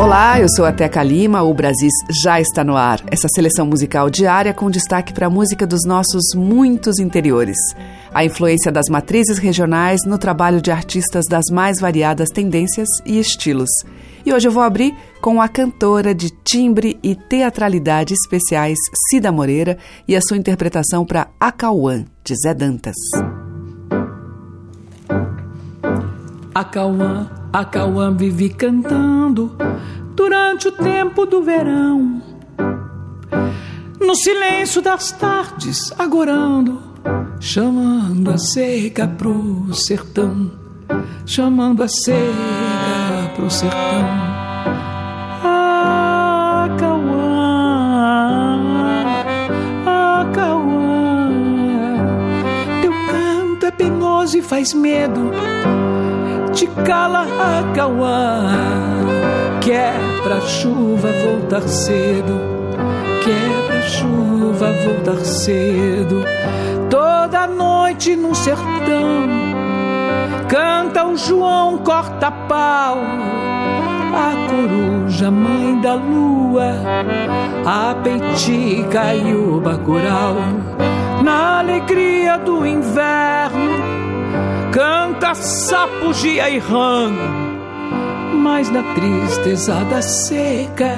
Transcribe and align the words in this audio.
Olá, 0.00 0.40
eu 0.40 0.48
sou 0.48 0.64
a 0.64 0.72
Teca 0.72 1.02
Lima, 1.02 1.42
o 1.42 1.52
Brasis 1.52 1.92
já 2.22 2.40
está 2.40 2.64
no 2.64 2.74
ar. 2.74 3.02
Essa 3.10 3.28
seleção 3.34 3.66
musical 3.66 4.08
diária 4.08 4.54
com 4.54 4.70
destaque 4.70 5.12
para 5.12 5.26
a 5.26 5.30
música 5.30 5.66
dos 5.66 5.84
nossos 5.84 6.34
muitos 6.34 6.98
interiores. 6.98 7.58
A 8.10 8.24
influência 8.24 8.72
das 8.72 8.88
matrizes 8.88 9.36
regionais 9.36 10.00
no 10.06 10.16
trabalho 10.16 10.62
de 10.62 10.70
artistas 10.70 11.26
das 11.28 11.44
mais 11.52 11.78
variadas 11.78 12.30
tendências 12.30 12.88
e 13.04 13.20
estilos. 13.20 13.68
E 14.24 14.32
hoje 14.32 14.48
eu 14.48 14.52
vou 14.52 14.62
abrir 14.62 14.96
com 15.20 15.38
a 15.38 15.48
cantora 15.48 16.14
de 16.14 16.30
timbre 16.30 16.98
e 17.02 17.14
teatralidade 17.14 18.14
especiais 18.14 18.78
Cida 19.10 19.30
Moreira 19.30 19.76
e 20.08 20.16
a 20.16 20.22
sua 20.22 20.38
interpretação 20.38 21.04
para 21.04 21.28
Acauã, 21.38 22.06
de 22.24 22.34
Zé 22.36 22.54
Dantas. 22.54 22.96
Acauã, 26.54 27.30
Acauã 27.52 28.12
vive 28.12 28.48
cantando 28.48 29.56
durante 30.14 30.68
o 30.68 30.72
tempo 30.72 31.24
do 31.24 31.42
verão. 31.42 32.20
No 34.00 34.14
silêncio 34.16 34.82
das 34.82 35.12
tardes, 35.12 35.92
agorando, 35.98 36.82
chamando 37.38 38.30
a 38.30 38.38
seca 38.38 39.06
pro 39.06 39.72
sertão, 39.72 40.50
chamando 41.24 41.82
a 41.82 41.88
seca 41.88 43.32
pro 43.36 43.50
sertão. 43.50 44.30
É 54.32 54.36
e 54.38 54.42
faz 54.42 54.72
medo 54.72 55.32
cala 56.66 57.22
a 57.22 57.72
cauã. 57.74 58.50
Quer 59.60 59.94
pra 60.22 60.40
chuva 60.40 61.08
voltar 61.12 61.62
cedo, 61.68 62.40
quer 63.24 63.66
pra 63.66 63.82
chuva 63.82 64.72
voltar 64.84 65.24
cedo. 65.24 66.24
Toda 66.88 67.46
noite 67.46 68.16
no 68.16 68.34
sertão, 68.34 69.28
canta 70.48 71.06
o 71.06 71.16
João 71.16 71.78
corta-pau. 71.78 72.98
A 74.12 74.32
coruja, 74.48 75.30
mãe 75.30 75.80
da 75.80 75.94
lua, 75.94 76.72
a 77.64 77.94
peitica 77.94 79.14
e 79.14 79.34
o 79.34 79.60
bacural. 79.60 80.34
Na 81.22 81.60
alegria 81.60 82.38
do 82.38 82.66
inverno, 82.66 84.09
canta 84.72 85.34
sapugia 85.34 86.48
e 86.48 86.58
rã, 86.58 87.10
mas 88.42 88.70
na 88.70 88.82
tristeza 88.94 89.74
da 89.84 90.00
seca 90.00 90.96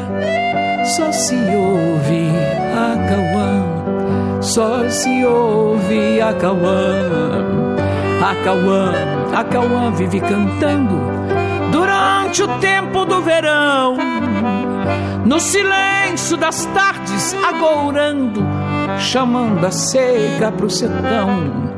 só 0.97 1.11
se 1.13 1.35
ouve 1.35 2.29
a 2.75 3.09
cauã, 3.09 4.43
só 4.43 4.89
se 4.89 5.25
ouve 5.25 6.21
a 6.21 6.35
cauã, 6.35 7.09
a 8.21 8.45
cauã, 8.45 8.93
a 9.35 9.45
cauã 9.45 9.91
vive 9.93 10.21
cantando 10.21 11.01
durante 11.71 12.43
o 12.43 12.49
tempo 12.59 13.07
do 13.07 13.23
verão, 13.23 13.97
no 15.25 15.41
silêncio 15.41 16.37
das 16.37 16.67
tardes 16.67 17.35
agourando, 17.43 18.43
chamando 18.99 19.65
a 19.65 19.71
seca 19.71 20.53
pro 20.53 20.69
sertão 20.69 21.72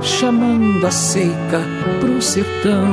chamando 0.00 0.86
a 0.86 0.90
seca 0.90 1.60
pro 2.00 2.20
sertão. 2.20 2.86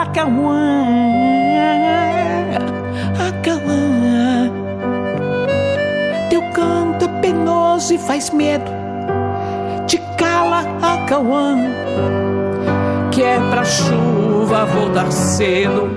Acauã, 0.00 0.86
Acauã, 3.28 4.50
teu 6.30 6.42
canto 6.52 7.04
é 7.04 7.20
penoso 7.20 7.94
e 7.94 7.98
faz 7.98 8.30
medo, 8.30 8.70
te 9.86 9.98
cala, 10.16 10.64
Acauã, 10.82 11.56
que 13.10 13.22
é 13.22 13.38
pra 13.50 13.64
chuva 13.64 14.64
voltar 14.66 15.12
cedo, 15.12 15.90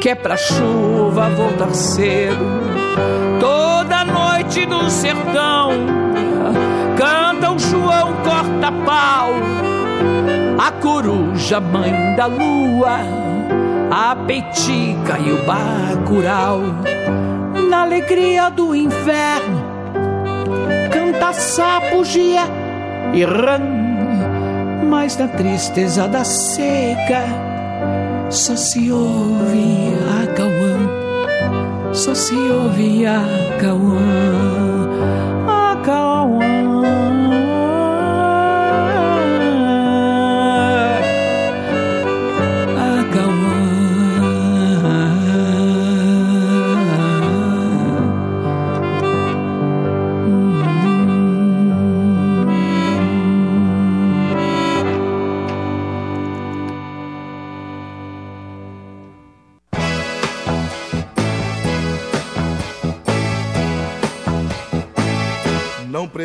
que 0.00 0.10
é 0.10 0.14
pra 0.14 0.36
chuva 0.36 1.30
voltar 1.30 1.74
cedo, 1.74 2.44
toda 3.40 4.04
noite 4.04 4.66
no 4.66 4.88
sertão 4.90 5.95
João 7.58 8.12
corta-pau, 8.22 9.30
a 10.58 10.70
coruja, 10.72 11.60
mãe 11.60 12.14
da 12.16 12.26
lua, 12.26 12.98
a 13.90 14.16
peitica 14.26 15.18
e 15.18 15.32
o 15.32 15.42
bacural. 15.44 16.60
Na 17.70 17.82
alegria 17.82 18.50
do 18.50 18.74
inverno, 18.74 19.64
canta 20.90 21.32
sapugia 21.32 22.42
e 23.12 23.24
rã, 23.24 23.58
mas 24.88 25.16
na 25.16 25.28
tristeza 25.28 26.06
da 26.06 26.24
seca, 26.24 27.24
só 28.30 28.54
se 28.56 28.90
ouve 28.92 29.94
a 30.22 30.26
cauã, 30.34 31.92
só 31.92 32.14
se 32.14 32.34
ouve 32.34 33.06
a 33.06 33.20
cauã, 33.60 34.55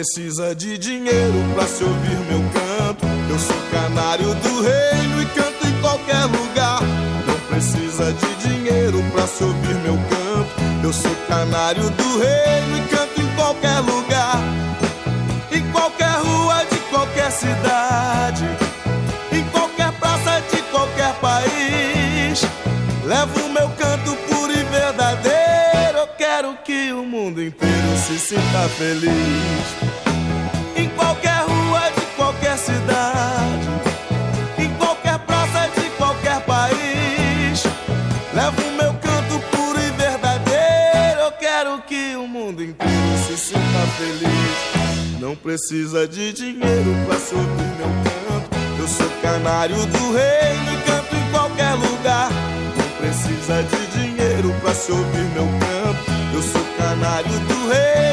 precisa 0.02 0.56
de 0.56 0.80
dinheiro 0.80 1.36
pra 1.54 1.68
se 1.68 1.84
ouvir 1.84 2.18
meu 2.28 2.42
canto. 2.50 3.06
Eu 3.30 3.38
sou 3.38 3.56
canário 3.72 4.34
do 4.34 4.62
reino 4.64 5.22
e 5.22 5.26
canto 5.28 5.68
em 5.68 5.80
qualquer 5.80 6.26
lugar. 6.26 6.82
Não 7.28 7.40
precisa 7.48 8.12
de 8.12 8.48
dinheiro 8.48 8.98
pra 9.12 9.28
se 9.28 9.44
ouvir 9.44 9.76
meu 9.76 9.96
canto. 10.10 10.50
Eu 10.84 10.92
sou 10.92 11.16
canário 11.28 11.88
do 11.92 12.18
reino 12.18 12.78
e 12.78 12.88
canto 12.90 13.22
em 13.22 13.36
qualquer 13.36 13.80
lugar. 13.82 14.38
Em 15.52 15.72
qualquer 15.72 16.18
rua 16.18 16.66
de 16.66 16.78
qualquer 16.90 17.32
cidade. 17.32 18.46
Em 19.32 19.44
qualquer 19.52 19.92
praça 20.00 20.42
de 20.52 20.64
qualquer 20.72 21.14
país. 21.20 22.42
Levo 23.06 23.50
meu 23.50 23.70
canto 23.78 24.16
puro 24.28 24.52
e 24.52 24.64
verdadeiro. 24.64 26.00
Eu 26.00 26.08
quero 26.18 26.58
que 26.66 26.92
o 26.92 27.06
mundo 27.06 27.40
inteiro 27.40 27.98
se 28.08 28.18
sinta 28.18 28.68
feliz. 28.80 30.01
Feliz. 44.02 45.20
Não 45.20 45.36
precisa 45.36 46.08
de 46.08 46.34
dinheiro 46.34 46.96
pra 47.06 47.18
se 47.18 47.36
ouvir 47.36 47.72
meu 47.78 47.92
canto. 48.04 48.58
Eu 48.80 48.88
sou 48.88 49.10
canário 49.22 49.76
do 49.76 50.14
reino 50.14 50.74
e 50.74 50.84
canto 50.86 51.16
em 51.16 51.32
qualquer 51.32 51.74
lugar. 51.76 52.30
Não 52.78 52.90
precisa 52.98 53.64
de 53.64 53.86
dinheiro 53.98 54.54
pra 54.62 54.74
se 54.74 54.92
ouvir 54.92 55.30
meu 55.36 55.46
canto. 55.46 56.12
Eu 56.34 56.42
sou 56.42 56.64
canário 56.78 57.40
do 57.40 57.70
reino 57.70 58.11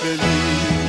feliz. 0.00 0.79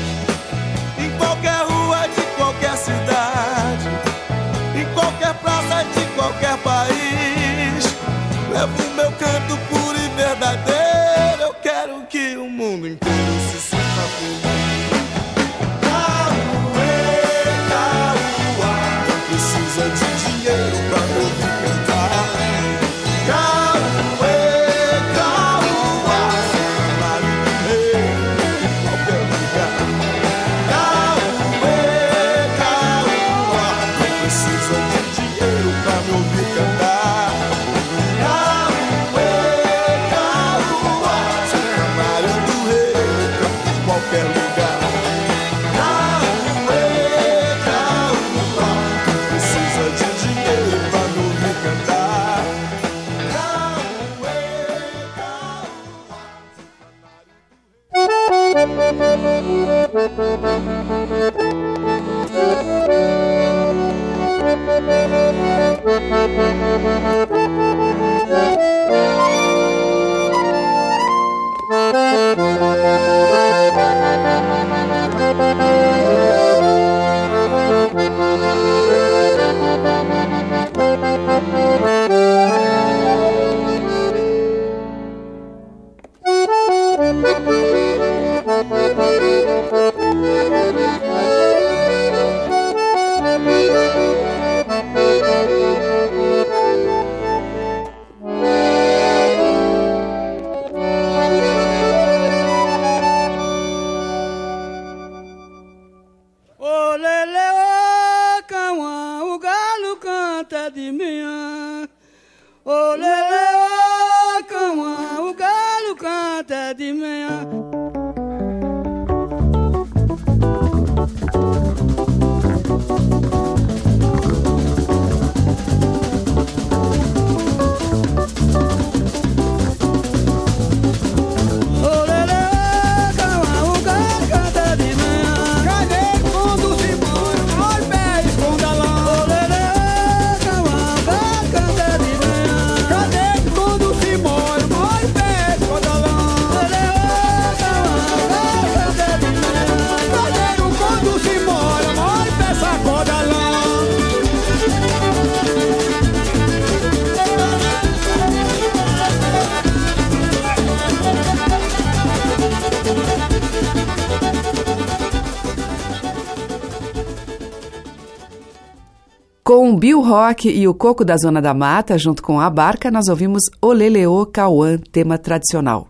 Rock 170.12 170.50
e 170.50 170.68
o 170.68 170.74
Coco 170.74 171.06
da 171.06 171.16
Zona 171.16 171.42
da 171.42 171.54
Mata, 171.54 171.98
junto 171.98 172.22
com 172.22 172.38
a 172.38 172.50
Barca, 172.50 172.92
nós 172.92 173.08
ouvimos 173.08 173.44
Oleleô 173.62 174.25
Cauã, 174.25 174.78
tema 174.78 175.18
tradicional. 175.18 175.88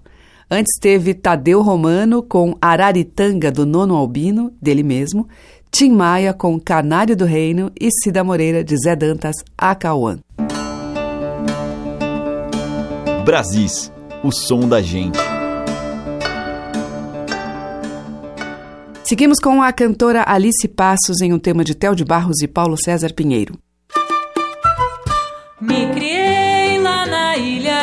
Antes 0.47 0.77
teve 0.79 1.15
Tadeu 1.15 1.63
Romano 1.63 2.21
com 2.21 2.56
Araritanga 2.62 3.51
do 3.51 3.65
Nono 3.65 3.95
Albino, 3.95 4.53
dele 4.62 4.83
mesmo, 4.83 5.27
Tim 5.71 5.89
Maia 5.89 6.35
com 6.35 6.59
Canário 6.59 7.18
do 7.18 7.25
Reino 7.25 7.71
e 7.81 7.89
Cida 7.91 8.23
Moreira 8.23 8.63
de 8.63 8.77
Zé 8.77 8.95
Dantas, 8.95 9.38
a 9.57 9.73
Cauã. 9.73 10.19
Brasis, 13.25 13.91
o 14.23 14.31
som 14.31 14.69
da 14.69 14.83
gente. 14.83 15.18
Seguimos 19.03 19.39
com 19.39 19.63
a 19.63 19.73
cantora 19.73 20.23
Alice 20.27 20.68
Passos 20.68 21.21
em 21.21 21.33
um 21.33 21.39
tema 21.39 21.63
de 21.63 21.73
Tel 21.73 21.95
de 21.95 22.06
Barros 22.06 22.39
e 22.44 22.47
Paulo 22.47 22.77
César 22.77 23.15
Pinheiro. 23.15 23.57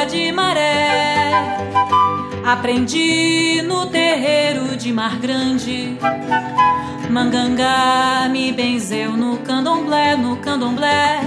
De 0.04 0.32
Maré. 0.32 1.30
Aprendi 2.44 3.62
no 3.62 3.86
terreiro 3.86 4.76
de 4.76 4.92
Mar 4.92 5.16
Grande. 5.16 5.96
Mangangá 7.10 8.28
me 8.30 8.52
benzeu 8.52 9.12
no 9.12 9.38
candomblé, 9.38 10.16
no 10.16 10.36
candomblé. 10.36 11.20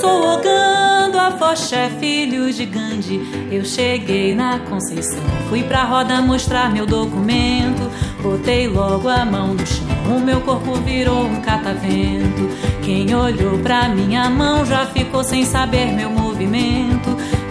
Sou 0.00 0.34
ogando 0.34 1.18
a 1.18 1.30
foché, 1.32 1.90
filho 2.00 2.52
de 2.52 2.64
Gandhi. 2.66 3.48
Eu 3.50 3.64
cheguei 3.64 4.34
na 4.34 4.58
Conceição, 4.58 5.22
fui 5.48 5.62
pra 5.62 5.84
roda 5.84 6.20
mostrar 6.20 6.70
meu 6.70 6.86
documento. 6.86 7.90
Botei 8.22 8.68
logo 8.68 9.08
a 9.08 9.24
mão 9.24 9.54
no 9.54 9.66
chão, 9.66 9.86
o 10.16 10.20
meu 10.20 10.40
corpo 10.40 10.74
virou 10.76 11.24
um 11.24 11.40
catavento. 11.40 12.48
Quem 12.82 13.14
olhou 13.14 13.58
pra 13.58 13.88
minha 13.88 14.28
mão 14.28 14.64
já 14.64 14.86
ficou 14.86 15.22
sem 15.22 15.44
saber 15.44 15.92
meu 15.92 16.10
movimento. 16.10 16.27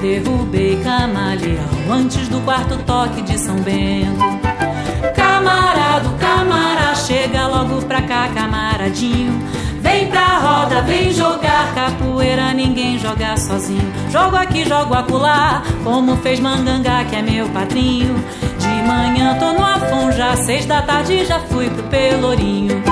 Derrubei 0.01 0.79
camaleão 0.83 1.91
antes 1.91 2.27
do 2.27 2.39
quarto 2.41 2.77
toque 2.83 3.21
de 3.23 3.37
São 3.39 3.55
Bento. 3.55 4.19
Camarado, 5.15 6.09
camara, 6.19 6.93
chega 6.93 7.47
logo 7.47 7.81
pra 7.83 8.01
cá, 8.03 8.29
camaradinho. 8.33 9.33
Vem 9.81 10.07
pra 10.07 10.37
roda, 10.39 10.81
vem 10.81 11.11
jogar 11.11 11.73
capoeira, 11.73 12.53
ninguém 12.53 12.99
joga 12.99 13.35
sozinho. 13.37 13.91
Jogo 14.11 14.35
aqui, 14.35 14.67
jogo 14.67 14.93
acolá, 14.93 15.63
como 15.83 16.15
fez 16.17 16.39
Mangangá, 16.39 17.03
que 17.05 17.15
é 17.15 17.21
meu 17.21 17.49
padrinho. 17.49 18.15
De 18.59 18.87
manhã 18.87 19.35
tô 19.39 19.53
no 19.53 19.63
Afonja, 19.63 20.35
seis 20.37 20.65
da 20.65 20.81
tarde 20.81 21.25
já 21.25 21.39
fui 21.39 21.69
pro 21.69 21.83
Pelourinho. 21.83 22.83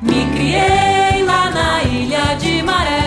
Me 0.00 0.24
criei 0.32 1.22
lá 1.24 1.50
na 1.50 1.82
ilha 1.82 2.34
de 2.36 2.62
Maré. 2.62 2.99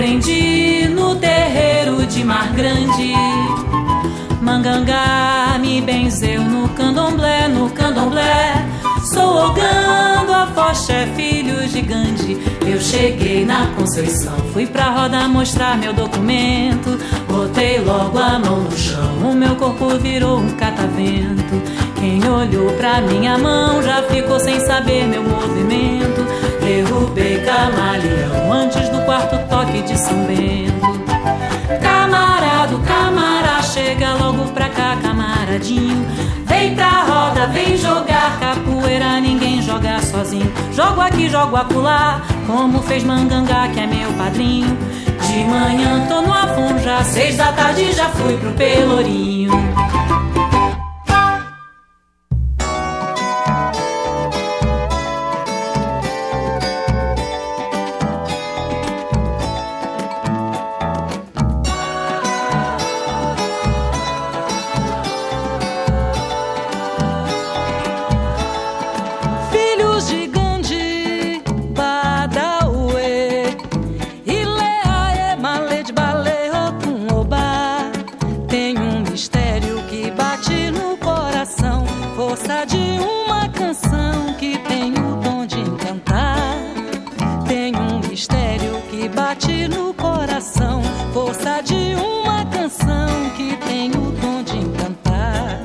Aprendi 0.00 0.88
no 0.88 1.14
terreiro 1.16 2.06
de 2.06 2.24
Mar 2.24 2.54
Grande. 2.54 3.12
Mangangá 4.40 5.58
me 5.60 5.82
benzeu 5.82 6.40
no 6.40 6.70
candomblé, 6.70 7.46
no 7.48 7.68
candomblé. 7.68 8.66
Sou 9.12 9.48
ogando 9.48 10.32
a 10.32 10.46
foché, 10.54 11.06
filho 11.14 11.68
gigante. 11.68 12.38
Eu 12.66 12.80
cheguei 12.80 13.44
na 13.44 13.66
Conceição, 13.76 14.38
fui 14.54 14.66
pra 14.66 14.88
roda 14.88 15.28
mostrar 15.28 15.76
meu 15.76 15.92
documento. 15.92 16.98
Botei 17.28 17.78
logo 17.80 18.18
a 18.18 18.38
mão 18.38 18.62
no 18.62 18.78
chão, 18.78 19.30
o 19.30 19.34
meu 19.34 19.54
corpo 19.56 19.98
virou 19.98 20.38
um 20.38 20.48
catavento. 20.52 21.60
Quem 21.96 22.26
olhou 22.26 22.72
pra 22.72 23.02
minha 23.02 23.36
mão 23.36 23.82
já 23.82 24.02
ficou 24.04 24.40
sem 24.40 24.60
saber 24.60 25.06
meu 25.06 25.22
movimento. 25.22 26.09
Derrubei 26.70 27.42
camaleão 27.44 28.52
antes 28.52 28.88
do 28.90 29.04
quarto 29.04 29.36
toque 29.48 29.82
de 29.82 29.98
São 29.98 30.24
Bento. 30.24 31.02
Camarado, 31.82 32.78
camara, 32.86 33.60
chega 33.60 34.14
logo 34.14 34.44
pra 34.52 34.68
cá 34.68 34.96
camaradinho. 35.02 36.06
Vem 36.46 36.76
pra 36.76 37.02
roda, 37.02 37.48
vem 37.48 37.76
jogar 37.76 38.38
capoeira, 38.38 39.20
ninguém 39.20 39.60
joga 39.60 40.00
sozinho. 40.00 40.48
Jogo 40.72 41.00
aqui, 41.00 41.28
jogo 41.28 41.56
acolá, 41.56 42.22
como 42.46 42.80
fez 42.82 43.02
Mangangá, 43.02 43.66
que 43.74 43.80
é 43.80 43.88
meu 43.88 44.12
padrinho. 44.12 44.78
De 45.26 45.42
manhã 45.42 46.06
tô 46.06 46.22
no 46.22 46.32
Afonja, 46.32 47.02
seis 47.02 47.36
da 47.36 47.50
tarde 47.50 47.90
já 47.90 48.08
fui 48.10 48.36
pro 48.36 48.52
Pelourinho. 48.52 49.50
de 75.90 75.92
balé 75.92 76.50
ou 76.52 77.20
oba 77.20 77.90
tem 78.48 78.78
um 78.78 79.00
mistério 79.00 79.82
que 79.88 80.10
bate 80.12 80.70
no 80.70 80.96
coração, 80.98 81.84
força 82.14 82.64
de 82.64 82.98
uma 83.00 83.48
canção 83.48 84.34
que 84.38 84.56
tem 84.58 84.92
o 84.92 85.16
dom 85.20 85.46
de 85.46 85.60
encantar. 85.60 86.56
Tem 87.46 87.74
um 87.74 87.98
mistério 88.08 88.80
que 88.90 89.08
bate 89.08 89.68
no 89.68 89.92
coração, 89.94 90.80
força 91.12 91.60
de 91.62 91.94
uma 91.96 92.44
canção 92.46 93.30
que 93.36 93.56
tem 93.56 93.90
o 93.90 94.12
dom 94.12 94.42
de 94.42 94.58
encantar. 94.58 95.60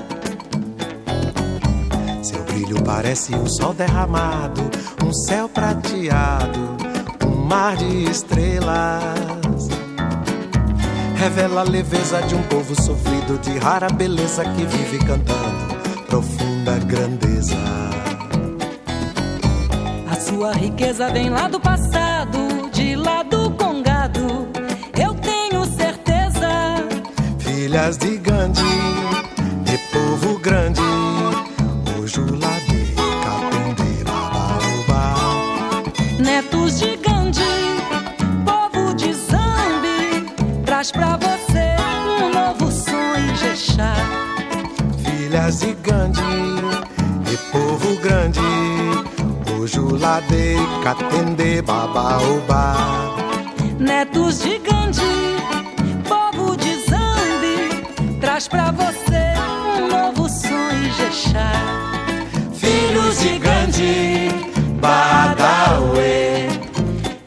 Seu 2.24 2.44
brilho 2.46 2.84
parece 2.84 3.36
um 3.36 3.48
sol 3.48 3.74
derramado, 3.74 4.62
um 5.03 5.13
céu 5.13 5.48
prateado, 5.48 6.77
um 7.25 7.46
mar 7.46 7.75
de 7.75 8.10
estrelas 8.10 9.44
leveza 11.29 12.22
de 12.22 12.36
um 12.36 12.44
povo 12.44 12.79
sofrido, 12.79 13.39
de 13.39 13.58
rara 13.58 13.88
beleza 13.89 14.44
que 14.44 14.63
vive 14.63 15.00
cantando 15.00 15.75
profunda 16.08 16.77
grandeza. 16.86 17.58
A 20.10 20.15
sua 20.15 20.53
riqueza 20.53 21.10
vem 21.10 21.29
lá 21.29 21.48
do 21.48 21.60
passado, 21.60 22.70
de 22.72 22.96
lá 22.96 23.24
do 23.24 23.50
Congado, 23.51 24.48
eu 25.01 25.13
tenho 25.15 25.65
certeza. 25.65 26.86
Filhas 27.39 27.98
de 27.98 28.17
Gandhi, 28.17 28.62
de 29.63 29.77
povo 29.91 30.39
grande, 30.39 30.85
filhas 45.45 45.59
de 45.59 45.73
Gandhi 45.75 46.21
e 47.31 47.37
povo 47.51 47.95
grande, 47.97 48.39
Ojulade, 49.59 50.55
Catende, 50.83 51.61
Babaobá. 51.61 52.75
Netos 53.79 54.41
de 54.41 54.57
Gandhi, 54.59 55.35
povo 56.07 56.55
de 56.57 56.75
Zambi, 56.89 58.17
traz 58.19 58.47
pra 58.47 58.71
você 58.71 59.33
um 59.77 59.87
novo 59.87 60.27
sonho 60.29 60.87
Ijexá. 60.87 61.51
Filhos 62.53 63.19
de 63.19 63.37
Gandhi, 63.37 64.29
Badawe, 64.81 66.49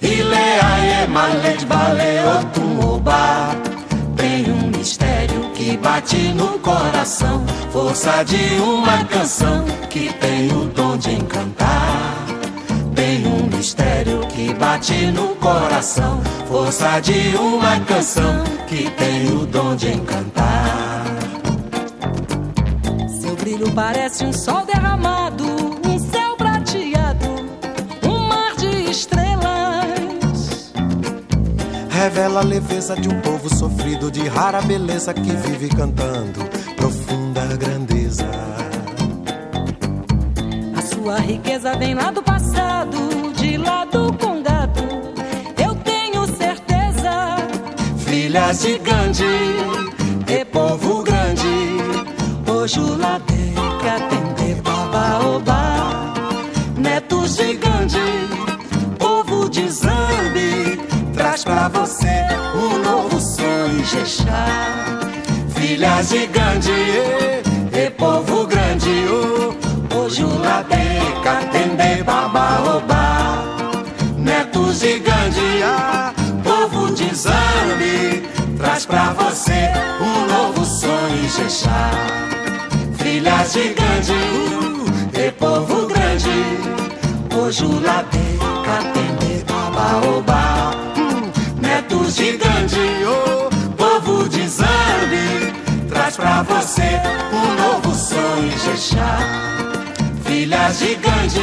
Ileaie, 0.02 1.06
Maled, 1.08 1.64
Baleotumobá. 1.66 2.47
Bate 5.98 6.32
no 6.32 6.60
coração 6.60 7.44
força 7.72 8.22
de 8.22 8.60
uma 8.60 9.04
canção 9.06 9.64
que 9.90 10.12
tem 10.12 10.46
o 10.52 10.66
dom 10.66 10.96
de 10.96 11.10
encantar. 11.10 12.24
Tem 12.94 13.26
um 13.26 13.48
mistério 13.48 14.20
que 14.28 14.54
bate 14.54 15.06
no 15.06 15.34
coração, 15.36 16.22
força 16.46 17.00
de 17.00 17.36
uma 17.36 17.80
canção 17.80 18.44
que 18.68 18.88
tem 18.90 19.26
o 19.26 19.44
dom 19.44 19.74
de 19.74 19.88
encantar. 19.88 21.04
Seu 23.20 23.34
brilho 23.34 23.72
parece 23.72 24.24
um 24.24 24.32
sol 24.32 24.64
derramado, 24.66 25.77
Revela 31.98 32.40
a 32.40 32.44
leveza 32.44 32.94
de 32.94 33.08
um 33.08 33.20
povo 33.20 33.52
sofrido, 33.52 34.08
de 34.08 34.28
rara 34.28 34.62
beleza 34.62 35.12
que 35.12 35.32
vive 35.32 35.68
cantando 35.68 36.48
grandeza. 37.58 38.24
A 40.76 40.80
sua 40.80 41.18
riqueza 41.18 41.76
vem 41.76 41.94
lá 41.94 42.12
do 42.12 42.22
passado, 42.22 43.32
de 43.34 43.56
lá 43.56 43.84
do 43.84 44.12
Congado. 44.12 44.80
Eu 45.60 45.74
tenho 45.74 46.24
certeza. 46.36 47.36
Filhas 47.98 48.60
de 48.60 48.78
Gandhi, 48.78 49.24
e 50.28 50.44
povo 50.44 51.02
grande. 51.02 51.78
Ojulade, 52.46 53.27
Katende, 53.27 53.27
filhas 65.54 66.08
de 66.08 66.26
Gandhi, 66.26 67.42
e 67.72 67.90
povo 67.90 68.46
grande, 68.46 69.06
o 69.08 69.56
Ojulade, 69.96 70.76
Catende, 71.22 72.02
Babaobá, 72.04 73.44
netos 74.16 74.80
de 74.80 74.98
Gandhi, 74.98 75.62
povo 76.42 76.90
de 76.94 77.14
Zambi, 77.14 78.28
traz 78.56 78.86
pra 78.86 79.12
você 79.12 79.70
um 80.00 80.26
novo 80.32 80.64
sonho 80.64 81.24
Ijexá. 81.24 81.90
Filhas 82.96 83.52
de 83.52 83.74
Gandhi, 83.74 85.26
e 85.26 85.30
povo 85.32 85.86
grande, 85.86 86.38
Ojulade, 87.36 88.18
Catende, 88.64 89.44
Babaobá, 89.46 90.72
netos 91.60 92.16
de 92.16 92.36
Gandhi, 92.36 92.87
você 96.42 97.00
um 97.32 97.54
novo 97.62 97.94
sonho 97.94 98.48
Ijexá. 98.48 99.18
Filhas 100.24 100.78
de 100.78 100.94
Gandhi, 100.94 101.40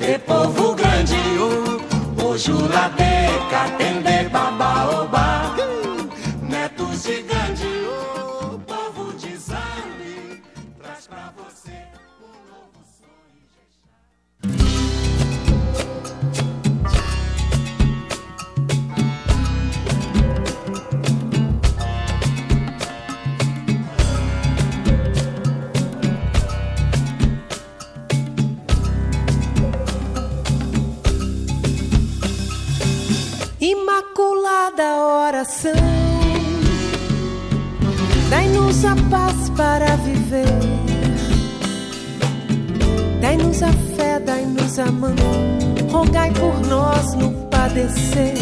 e 0.00 0.18
povo 0.18 0.74
grande, 0.74 1.16
o 2.22 2.36
Jurabê, 2.36 3.28
Catendê, 3.50 3.95
Imaculada 35.26 35.38
oração, 35.38 35.72
dai-nos 38.30 38.84
a 38.84 38.94
paz 39.10 39.50
para 39.56 39.96
viver, 39.96 40.46
dai-nos 43.20 43.62
a 43.62 43.72
fé, 43.96 44.20
dai-nos 44.20 44.78
a 44.78 44.86
mão, 44.86 45.14
rogai 45.90 46.30
por 46.32 46.60
nós 46.68 47.14
no 47.14 47.32
padecer. 47.48 48.34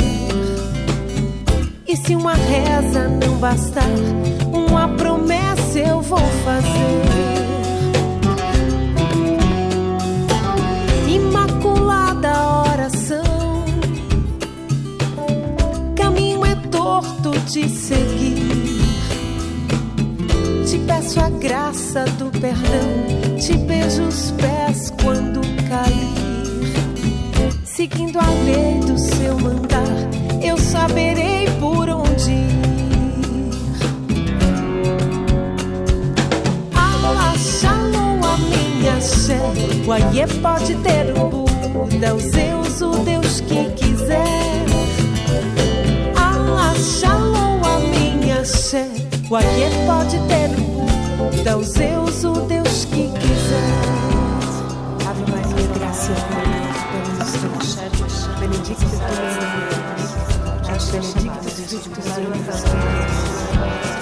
E 1.87 1.97
se 1.97 2.15
uma 2.15 2.35
reza 2.35 3.09
não 3.09 3.37
bastar, 3.37 3.89
uma 4.53 4.89
promessa 4.89 5.79
eu 5.79 6.03
vou 6.03 6.19
fazer. 6.45 7.64
Torto 17.01 17.31
de 17.51 17.69
seguir. 17.69 18.37
Te 20.65 20.79
peço 20.79 21.21
perdão, 22.41 23.37
te 23.37 23.57
beijo 23.57 24.03
os 24.05 24.31
pés 24.33 24.93
quando 25.03 25.41
cair. 25.69 27.55
Seguindo 27.65 28.19
a 28.19 28.31
lei 28.45 28.79
do 28.81 28.97
seu 28.97 29.37
mandar, 29.41 29.85
eu 30.41 30.57
saberei 30.57 31.49
por 31.59 31.89
onde 31.89 32.31
ir. 32.31 33.51
Allah, 36.75 37.35
shalom, 37.37 38.21
a 38.23 38.37
minha 38.37 39.01
Xé, 39.01 39.41
Guaiê 39.85 40.27
pode 40.41 40.75
ter 40.77 41.13
o 41.19 41.29
Buda, 41.29 42.15
o 42.15 42.21
Zeus, 42.21 42.81
o 42.81 43.05
Deus 43.05 43.41
que 43.41 43.65
quiser. 43.73 44.64
Buda, 51.55 51.59
o 51.59 51.63
Zeus, 51.65 52.25
o 52.25 52.33
Deus 52.47 52.85
que 52.87 53.09
quiser. 53.09 53.71
Ave 55.09 55.23
Maria, 55.31 55.69
graça 55.79 56.13
és 56.13 56.19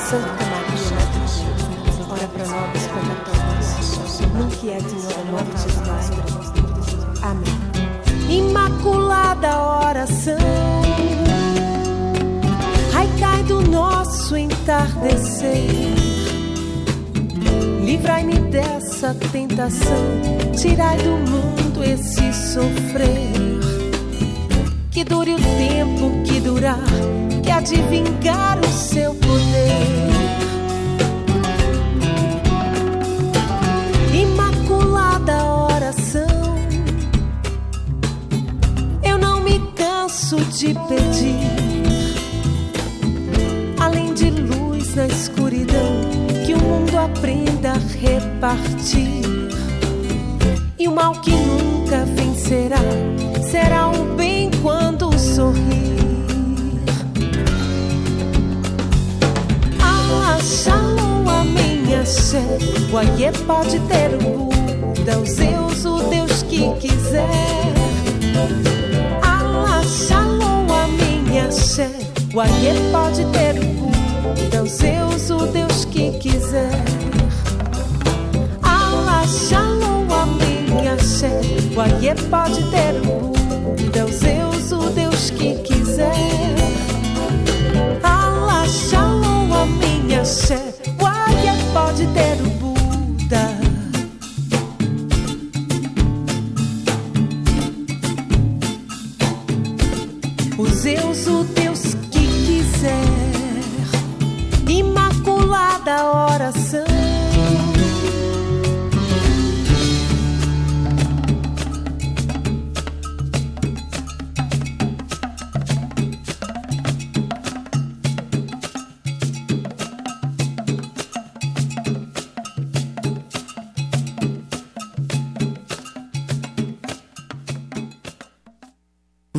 Santa 0.08 0.44
Maria, 0.50 0.96
ora 2.10 2.26
pro 2.28 2.44
nobis 2.48 2.86
peccatoribus, 2.86 3.68
nunc 4.34 4.64
et 4.64 4.92
in 4.92 5.02
hora 5.06 5.24
mortis 5.30 5.76
nostra. 5.86 6.22
Amém. 7.22 7.58
Imaculada 8.30 9.50
oração, 9.58 10.38
ai 12.94 13.08
cai 13.18 13.42
do 13.44 13.60
nosso 13.62 14.36
entardecer. 14.36 15.81
Livrai-me 17.92 18.40
dessa 18.50 19.14
tentação, 19.32 20.22
tirai 20.56 20.96
do 20.96 21.10
mundo 21.10 21.84
esse 21.84 22.32
sofrer. 22.32 23.60
Que 24.90 25.04
dure 25.04 25.34
o 25.34 25.36
tempo 25.36 26.22
que 26.24 26.40
durar, 26.40 26.80
que 27.42 27.50
há 27.50 27.60
de 27.60 27.76
vingar 27.82 28.58
o 28.60 28.68
seu 28.72 29.14
poder. 29.16 30.08
Imaculada 34.14 35.44
oração, 35.44 36.56
eu 39.02 39.18
não 39.18 39.42
me 39.42 39.58
canso 39.76 40.36
de 40.46 40.68
pedir. 40.88 41.61
Repartir. 48.02 49.22
E 50.76 50.88
o 50.88 50.92
mal 50.92 51.12
que 51.12 51.30
nunca 51.30 52.04
vencerá 52.04 52.80
será 53.48 53.88
o 53.90 54.16
bem 54.16 54.50
quando 54.60 55.16
sorrir. 55.16 55.92
Allah, 59.80 60.40
shalom, 60.42 61.28
amém, 61.28 61.94
axé. 61.94 62.42
O 62.92 62.98
Aie 62.98 63.30
pode 63.46 63.78
ter 63.80 64.14
o 64.14 64.18
Buda, 64.18 65.18
o 65.20 65.24
Zeus, 65.24 65.84
o 65.84 66.02
Deus 66.10 66.42
que 66.42 66.72
quiser. 66.80 67.28
Allah, 69.22 69.84
shalom, 69.84 70.66
amém, 70.72 71.40
axé. 71.40 71.88
O 72.34 72.40
Aie 72.40 72.74
pode 72.90 73.24
ter 73.26 73.60
o 73.60 73.66
Buda, 73.74 74.62
o 74.64 74.66
Zeus, 74.66 75.30
o 75.30 75.46
Deus 75.46 75.84
que 75.84 76.10
quiser. 76.18 76.91
Shalom, 79.26 80.06
amém, 80.12 80.88
axé. 80.88 81.40
O 81.76 81.80
Aie 81.80 82.14
pode 82.28 82.60
ter 82.70 82.94
o 83.08 83.21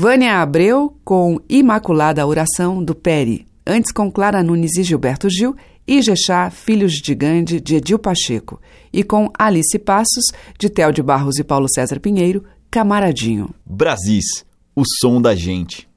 Vânia 0.04 0.42
Abreu 0.42 1.00
com 1.06 1.40
Imaculada 1.48 2.28
Oração 2.28 2.84
do 2.84 2.94
Peri. 2.94 3.48
Antes 3.66 3.90
com 3.90 4.12
Clara 4.12 4.44
Nunes 4.44 4.76
e 4.76 4.84
Gilberto 4.84 5.30
Gil. 5.30 5.56
E 5.88 6.02
Jexá, 6.02 6.50
Filhos 6.50 6.96
de 6.96 7.16
Gandhi, 7.16 7.62
de 7.62 7.76
Edil 7.76 7.98
Pacheco. 7.98 8.60
E 8.92 9.02
com 9.02 9.32
Alice 9.40 9.80
Passos, 9.80 10.26
de 10.60 10.70
Tel 10.70 10.92
de 10.92 11.02
Barros 11.02 11.40
e 11.40 11.44
Paulo 11.46 11.68
César 11.74 12.02
Pinheiro, 12.02 12.44
Camaradinho. 12.70 13.56
Brasis, 13.66 14.44
o 14.76 14.84
som 14.86 15.22
da 15.22 15.34
gente. 15.34 15.88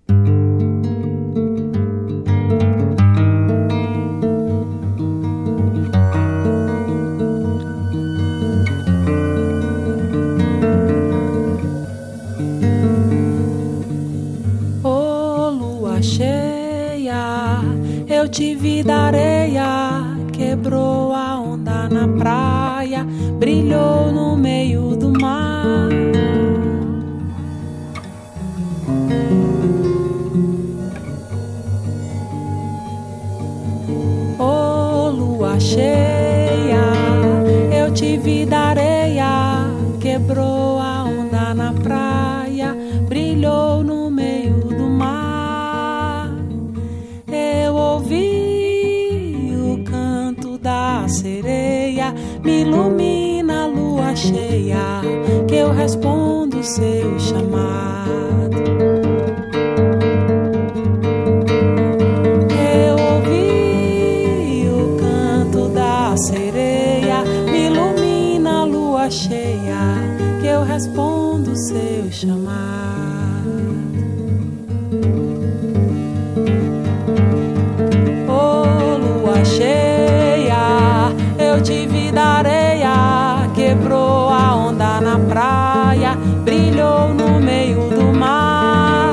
Praia, 85.67 86.17
brilhou 86.45 87.13
no 87.13 87.41
meio 87.41 87.89
do 87.89 88.13
mar. 88.17 89.11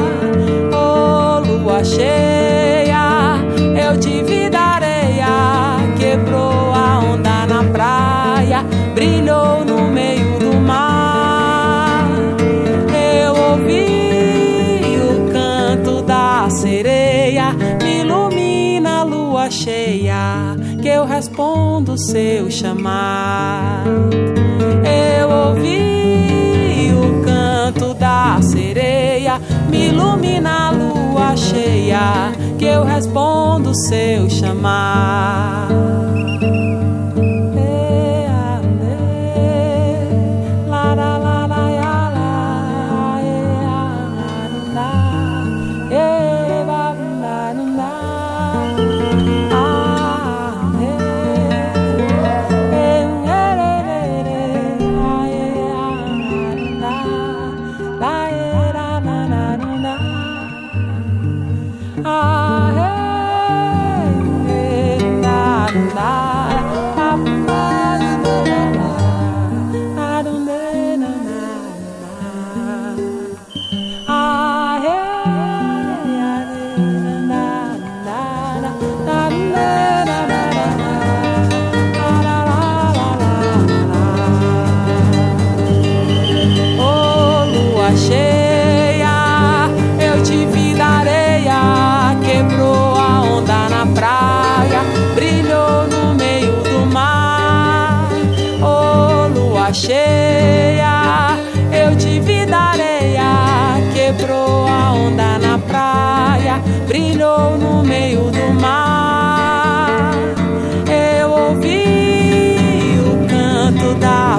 Ô 0.71 1.39
lua 1.39 1.83
cheia, 1.83 3.37
eu 3.83 3.99
te 3.99 4.23
vi 4.23 4.49
da 4.49 4.61
areia, 4.77 5.27
quebrou 5.97 6.73
a 6.73 6.99
onda 6.99 7.47
na 7.47 7.63
praia, 7.71 8.63
brilhou 8.93 9.65
no 9.65 9.87
meio 9.87 10.37
do 10.39 10.53
mar. 10.59 12.07
Eu 12.93 13.33
ouvi 13.51 14.83
o 15.09 15.31
canto 15.33 16.03
da 16.03 16.49
sereia, 16.51 17.53
me 17.81 18.01
ilumina 18.01 18.99
a 18.99 19.03
lua 19.03 19.49
cheia, 19.49 20.55
que 20.81 20.87
eu 20.87 21.05
respondo 21.05 21.97
seu 21.97 22.51
chamado. 22.51 24.11
Eu 24.85 25.29
ouvi 25.29 26.12
sereia, 28.43 29.39
me 29.69 29.87
ilumina 29.87 30.67
a 30.67 30.71
lua 30.71 31.35
cheia, 31.35 32.31
que 32.57 32.65
eu 32.65 32.83
respondo 32.83 33.73
seu 33.75 34.29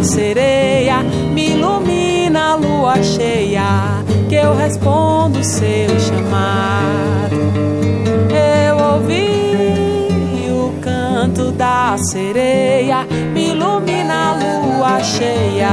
chamado. 0.04 0.44
respondo 4.64 5.44
seu 5.44 6.00
chamado. 6.00 7.36
Eu 8.66 8.76
ouvi 8.92 10.50
o 10.50 10.80
canto 10.80 11.52
da 11.52 11.96
sereia, 11.98 13.04
me 13.32 13.50
ilumina 13.50 14.30
a 14.30 14.32
lua 14.34 15.02
cheia, 15.02 15.70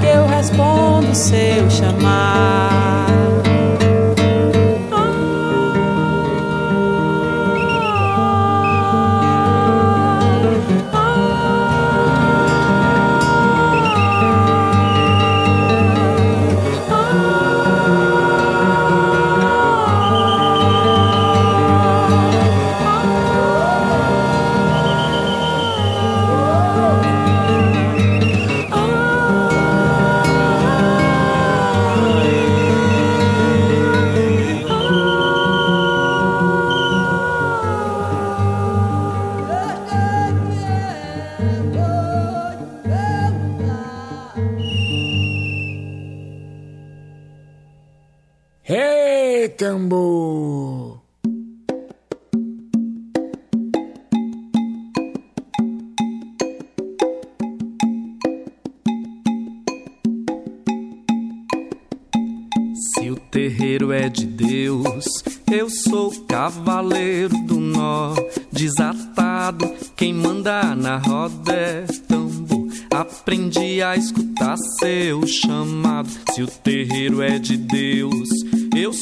que 0.00 0.06
eu 0.06 0.26
respondo 0.26 1.14
seu 1.14 1.70
chamado. 1.70 3.51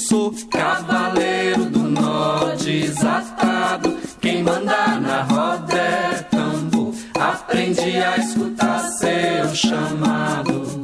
sou 0.08 0.32
cavaleiro 0.50 1.66
do 1.66 1.80
norte 1.80 2.80
desatado. 2.80 3.96
Quem 4.20 4.42
manda 4.42 4.98
na 4.98 5.22
roda 5.22 5.74
é 5.74 6.26
tambor. 6.30 6.94
Aprendi 7.14 7.96
a 7.98 8.16
escutar 8.16 8.80
seu 8.98 9.54
chamado. 9.54 10.82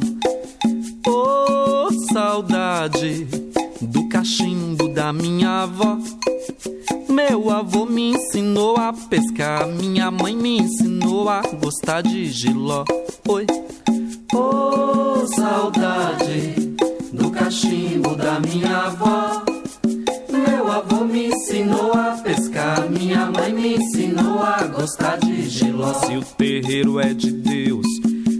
Oh, 1.07 1.89
saudade 2.13 3.27
do 3.81 4.09
cachimbo 4.09 4.89
da 4.89 5.13
minha 5.13 5.63
avó. 5.63 5.99
Meu 7.09 7.51
avô 7.51 7.87
me 7.87 8.11
ensinou 8.11 8.77
a 8.77 8.93
pescar, 8.93 9.67
minha 9.67 10.11
mãe 10.11 10.37
me 10.37 10.59
ensinou 10.59 11.29
a 11.29 11.41
gostar 11.63 12.03
de 12.03 12.27
giló. 12.27 12.85
Oi, 13.29 13.47
oh, 14.35 15.27
saudade 15.35 16.66
cachimbo 17.37 18.17
da 18.17 18.41
minha 18.41 18.77
avó. 18.87 19.43
Meu 20.31 20.73
avô 20.73 21.05
me 21.05 21.27
ensinou 21.29 21.93
a 21.93 22.19
pescar, 22.23 22.89
minha 22.91 23.27
mãe 23.27 23.53
me 23.53 23.77
ensinou 23.77 24.43
a 24.43 24.65
gostar 24.65 25.19
de 25.19 25.49
giló. 25.49 25.93
Se 25.95 26.17
o 26.17 26.23
terreiro 26.23 26.99
é 26.99 27.13
de 27.13 27.31
Deus, 27.31 27.87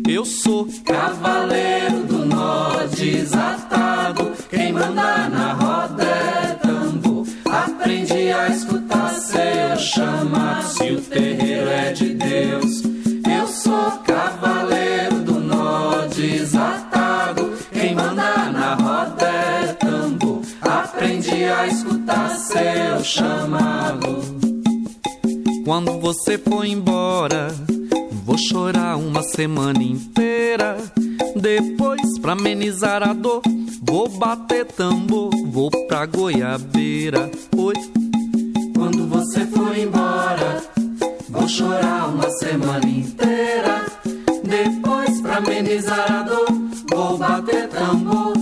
eu 0.09 0.25
sou 0.25 0.67
cavaleiro 0.85 2.03
do 2.05 2.25
nó 2.25 2.85
desatado. 2.97 4.33
Quem 4.49 4.73
manda 4.73 5.29
na 5.29 5.53
roda 5.53 6.05
é 6.05 6.55
tambor. 6.55 7.27
Aprendi 7.45 8.33
a 8.33 8.49
escutar 8.49 9.11
seu 9.15 9.77
chamar. 9.79 10.63
Se 10.63 10.91
o 10.91 11.01
terreiro 11.01 11.69
é 11.69 11.93
de 11.93 12.15
Deus, 12.15 12.83
eu 12.83 13.47
sou 13.47 13.91
cavaleiro. 14.05 15.16
Quando 25.67 25.99
você 25.99 26.39
for 26.39 26.65
embora, 26.65 27.49
vou 28.25 28.39
chorar 28.39 28.97
uma 28.97 29.21
semana 29.23 29.83
inteira. 29.83 30.77
Depois, 31.35 32.19
pra 32.21 32.33
amenizar 32.33 33.03
a 33.03 33.13
dor, 33.13 33.43
vou 33.83 34.09
bater 34.09 34.65
tambor, 34.65 35.31
vou 35.47 35.69
pra 35.89 36.07
goiabeira. 36.07 37.29
Oi. 37.57 37.75
Quando 38.77 39.09
você 39.09 39.45
for 39.47 39.77
embora, 39.77 40.63
vou 41.29 41.49
chorar 41.49 42.11
uma 42.11 42.31
semana 42.31 42.87
inteira. 42.87 43.87
Depois, 44.45 45.21
pra 45.21 45.39
amenizar 45.39 46.13
a 46.13 46.23
dor, 46.23 46.47
vou 46.91 47.19
bater 47.19 47.69
tambor. 47.69 48.36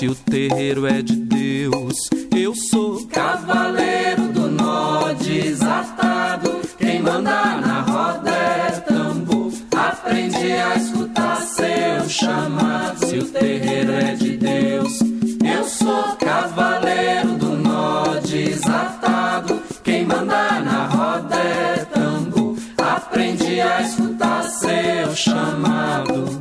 Se 0.00 0.08
o 0.08 0.14
terreiro 0.14 0.86
é 0.86 1.02
de 1.02 1.14
Deus, 1.14 2.08
eu 2.34 2.54
sou 2.54 3.06
cavaleiro 3.08 4.28
do 4.32 4.48
nó 4.48 5.12
desatado. 5.12 6.58
Quem 6.78 7.02
manda 7.02 7.58
na 7.58 7.82
roda 7.82 8.30
é 8.30 8.70
tambor. 8.80 9.52
Aprendi 9.76 10.52
a 10.52 10.76
escutar 10.76 11.42
seu 11.42 12.08
chamado. 12.08 13.04
Se 13.06 13.18
o 13.18 13.26
terreiro 13.26 13.92
é 13.92 14.14
de 14.14 14.38
Deus, 14.38 15.00
eu 15.44 15.64
sou 15.68 16.16
cavaleiro 16.18 17.34
do 17.36 17.58
nó 17.58 18.04
desatado. 18.20 19.60
Quem 19.84 20.06
manda 20.06 20.60
na 20.60 20.86
roda 20.86 21.36
é 21.36 21.84
tambor. 21.92 22.56
Aprendi 22.78 23.60
a 23.60 23.82
escutar 23.82 24.44
seu 24.44 25.14
chamado. 25.14 26.40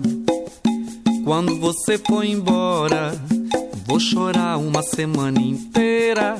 Quando 1.25 1.59
você 1.59 1.97
foi 1.97 2.29
embora 2.29 3.19
vou 3.89 3.99
chorar 3.99 4.57
uma 4.57 4.83
semana 4.83 5.41
inteira. 5.41 6.37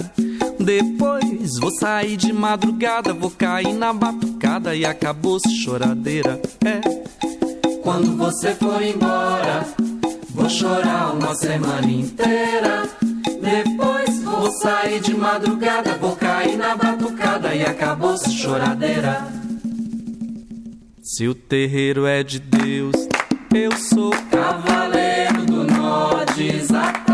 Depois 0.59 1.57
vou 1.57 1.71
sair 1.71 2.15
de 2.15 2.31
madrugada, 2.31 3.11
vou 3.11 3.31
cair 3.31 3.73
na 3.73 3.91
batucada 3.91 4.75
e 4.75 4.85
acabou-se 4.85 5.49
choradeira. 5.49 6.39
É. 6.63 6.79
Quando 7.81 8.15
você 8.15 8.53
for 8.53 8.79
embora, 8.83 9.65
vou 10.29 10.47
chorar 10.47 11.11
uma 11.15 11.33
semana 11.33 11.89
inteira. 11.89 12.87
Depois 13.41 14.21
vou 14.23 14.51
sair 14.51 14.99
de 14.99 15.15
madrugada, 15.15 15.97
vou 15.97 16.15
cair 16.15 16.55
na 16.55 16.75
batucada 16.75 17.55
e 17.55 17.63
acabou-se 17.63 18.31
choradeira. 18.31 19.27
Se 21.01 21.27
o 21.27 21.33
terreiro 21.33 22.05
é 22.05 22.21
de 22.21 22.39
Deus, 22.39 22.93
eu 23.51 23.71
sou 23.75 24.11
cavaleiro 24.29 25.45
do 25.47 25.63
nó 25.63 26.23
desatado. 26.35 27.08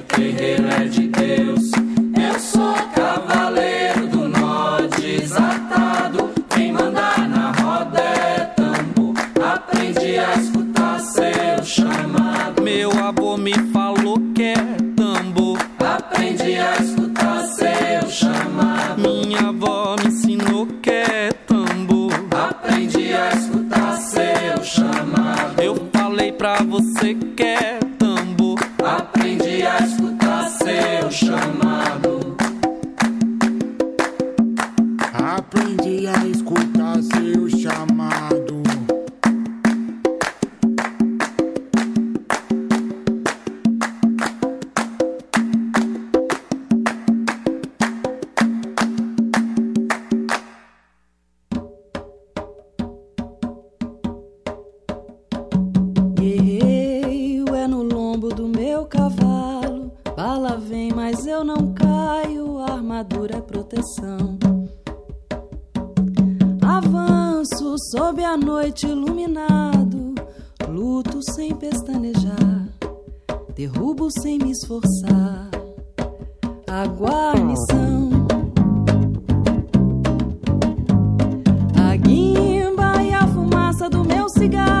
O 0.00 0.02
terreiro 0.02 0.66
é 0.68 0.84
de 0.86 1.08
Deus, 1.08 1.70
eu 2.16 2.40
sou 2.40 2.74
cavaleiro 2.94 4.06
do 4.08 4.28
nó 4.28 4.78
desatado. 4.98 6.30
Quem 6.48 6.72
manda 6.72 7.18
na 7.28 7.52
roda 7.52 8.00
é 8.00 8.44
tambo. 8.56 9.14
Aprendi 9.42 10.18
a 10.18 10.34
escutar 10.36 11.00
seu 11.00 11.64
chamado. 11.64 12.62
Meu 12.62 12.90
avô 12.92 13.36
me 13.36 13.52
falou 13.72 14.18
que 14.34 14.42
é 14.42 14.76
tambo. 14.96 15.58
Aprendi 15.78 16.56
a 16.56 16.76
escutar 16.76 17.44
seu 17.48 18.10
chamado. 18.10 19.02
Minha 19.02 19.48
avó 19.48 19.96
me 20.02 20.08
ensinou 20.08 20.66
que 20.82 20.90
é 20.90 21.32
tambo. 21.46 22.08
Aprendi 22.30 23.12
a 23.12 23.28
escutar 23.36 23.96
seu 23.98 24.64
chamado. 24.64 25.60
Eu 25.60 25.88
falei 25.92 26.32
pra 26.32 26.62
você 26.62 27.14
que 27.14 27.42
é 27.42 27.80
a 29.62 29.78
escutar 29.84 30.50
seu 30.50 31.10
chamado. 31.10 32.19
Bala 60.50 60.58
vem, 60.58 60.90
mas 60.92 61.26
eu 61.26 61.44
não 61.44 61.72
caio. 61.74 62.58
A 62.58 62.72
armadura 62.72 63.36
é 63.36 63.40
proteção. 63.40 64.36
Avanço 66.60 67.76
sob 67.92 68.24
a 68.24 68.36
noite 68.36 68.84
iluminado. 68.84 70.14
Luto 70.68 71.20
sem 71.22 71.54
pestanejar. 71.54 72.68
Derrubo 73.54 74.08
sem 74.10 74.38
me 74.38 74.50
esforçar. 74.50 75.50
A 76.68 76.86
guarnição. 76.86 78.10
A 81.80 81.94
guimba 81.94 83.02
e 83.04 83.14
a 83.14 83.24
fumaça 83.28 83.88
do 83.88 84.04
meu 84.04 84.28
cigarro 84.28 84.79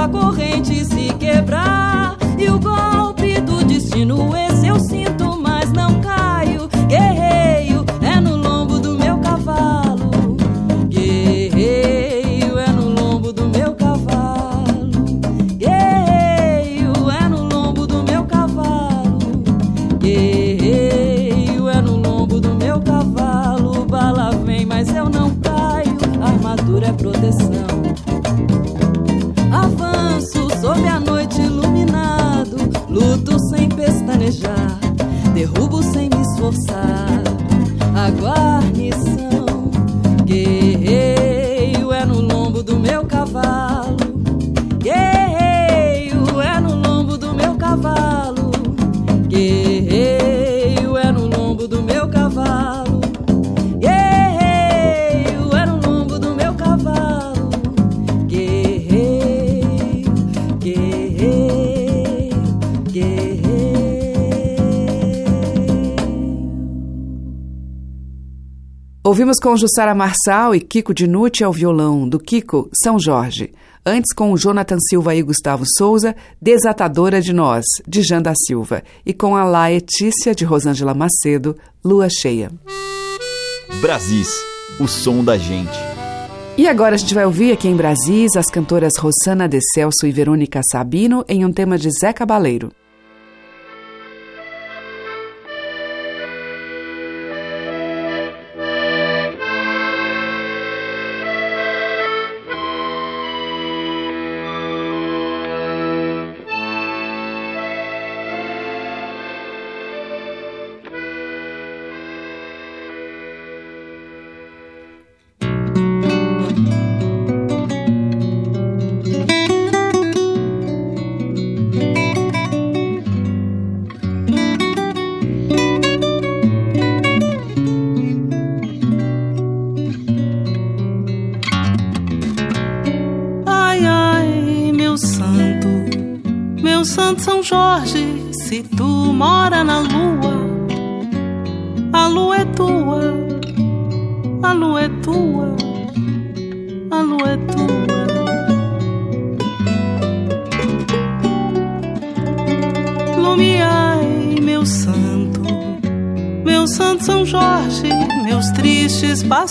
ouço 0.00 0.02
a 0.02 0.08
corrente 0.08 0.69
Ouvimos 69.30 69.44
com 69.44 69.56
Jussara 69.56 69.94
Marçal 69.94 70.56
e 70.56 70.60
Kiko 70.60 70.92
Dinucci 70.92 71.44
ao 71.44 71.52
violão, 71.52 72.08
do 72.08 72.18
Kiko 72.18 72.68
São 72.82 72.98
Jorge. 72.98 73.52
Antes 73.86 74.12
com 74.12 74.36
Jonathan 74.36 74.78
Silva 74.88 75.14
e 75.14 75.22
Gustavo 75.22 75.62
Souza, 75.78 76.16
Desatadora 76.42 77.22
de 77.22 77.32
Nós, 77.32 77.64
de 77.86 78.02
Jean 78.02 78.20
da 78.20 78.32
Silva. 78.34 78.82
E 79.06 79.14
com 79.14 79.36
a 79.36 79.44
Laetícia, 79.44 80.34
de 80.34 80.44
Rosângela 80.44 80.94
Macedo, 80.94 81.56
Lua 81.84 82.08
Cheia. 82.10 82.50
Brasis, 83.80 84.34
o 84.80 84.88
som 84.88 85.22
da 85.22 85.38
gente. 85.38 85.78
E 86.58 86.66
agora 86.66 86.96
a 86.96 86.98
gente 86.98 87.14
vai 87.14 87.24
ouvir 87.24 87.52
aqui 87.52 87.68
em 87.68 87.76
Brasis 87.76 88.34
as 88.36 88.50
cantoras 88.50 88.94
Rosana 88.98 89.48
De 89.48 89.60
Celso 89.74 90.08
e 90.08 90.10
Verônica 90.10 90.60
Sabino 90.72 91.24
em 91.28 91.44
um 91.44 91.52
tema 91.52 91.78
de 91.78 91.88
Zé 92.00 92.12
Cabaleiro. 92.12 92.72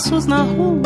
Passos 0.00 0.24
na 0.24 0.42
rua, 0.42 0.79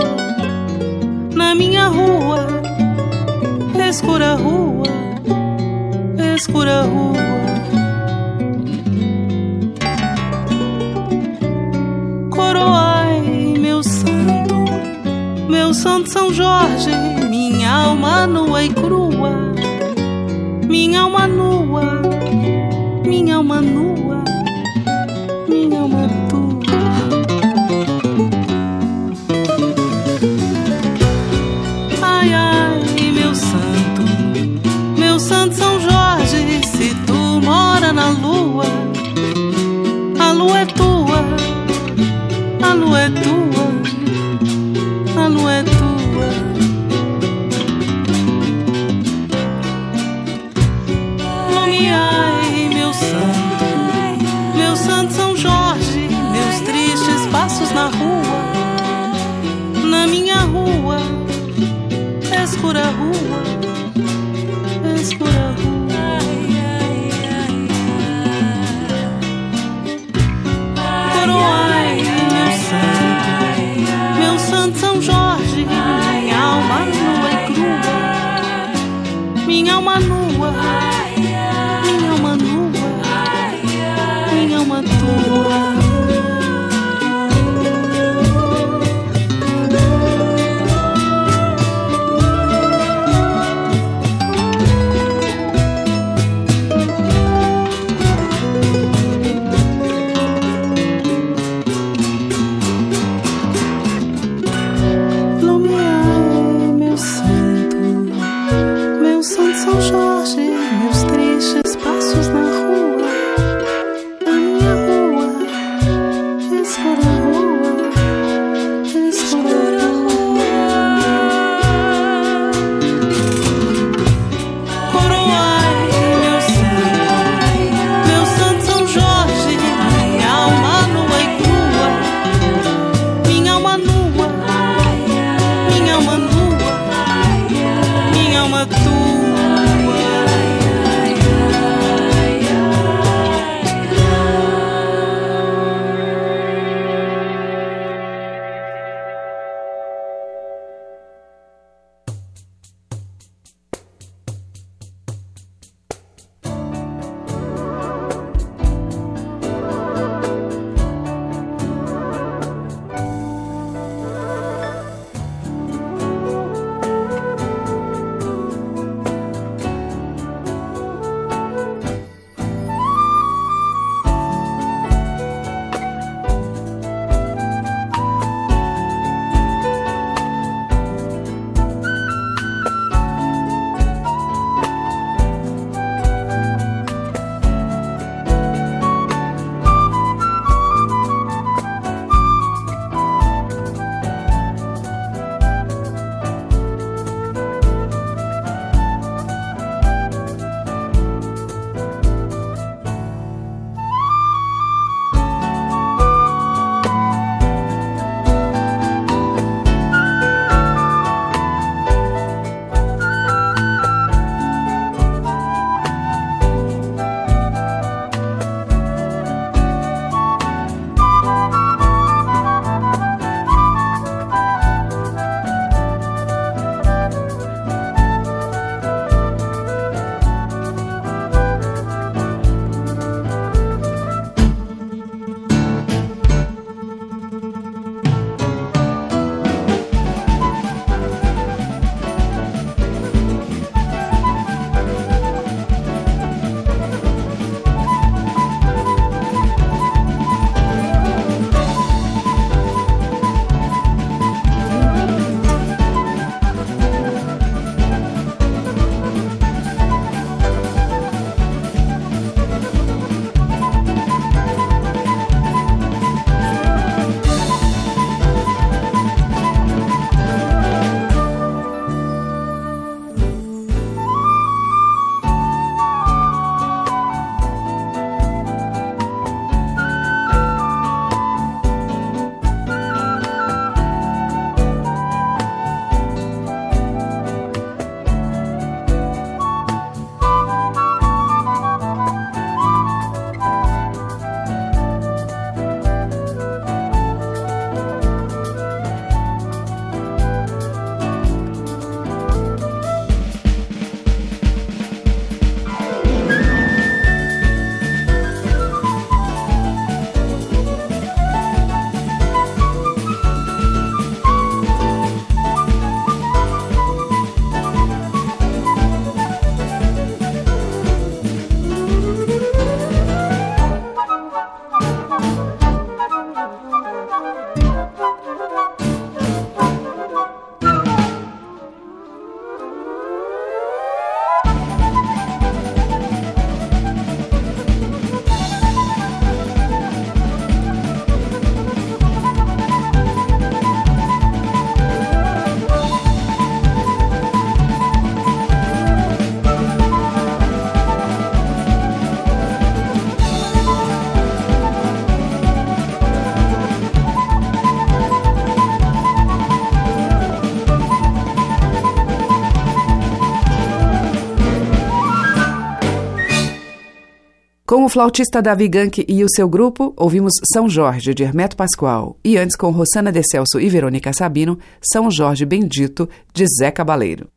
Com 367.84 367.88
o 367.88 367.90
flautista 367.90 368.40
Davi 368.40 368.66
Gank 368.66 369.04
e 369.06 369.22
o 369.22 369.28
seu 369.28 369.46
grupo, 369.46 369.92
ouvimos 369.94 370.32
São 370.50 370.70
Jorge, 370.70 371.12
de 371.12 371.22
Hermeto 371.22 371.54
Pascoal. 371.54 372.16
E 372.24 372.38
antes, 372.38 372.56
com 372.56 372.70
Rossana 372.70 373.12
De 373.12 373.22
Celso 373.22 373.60
e 373.60 373.68
Verônica 373.68 374.10
Sabino, 374.10 374.58
São 374.80 375.10
Jorge 375.10 375.44
Bendito, 375.44 376.08
de 376.32 376.46
Zé 376.58 376.70
Cabaleiro. 376.70 377.28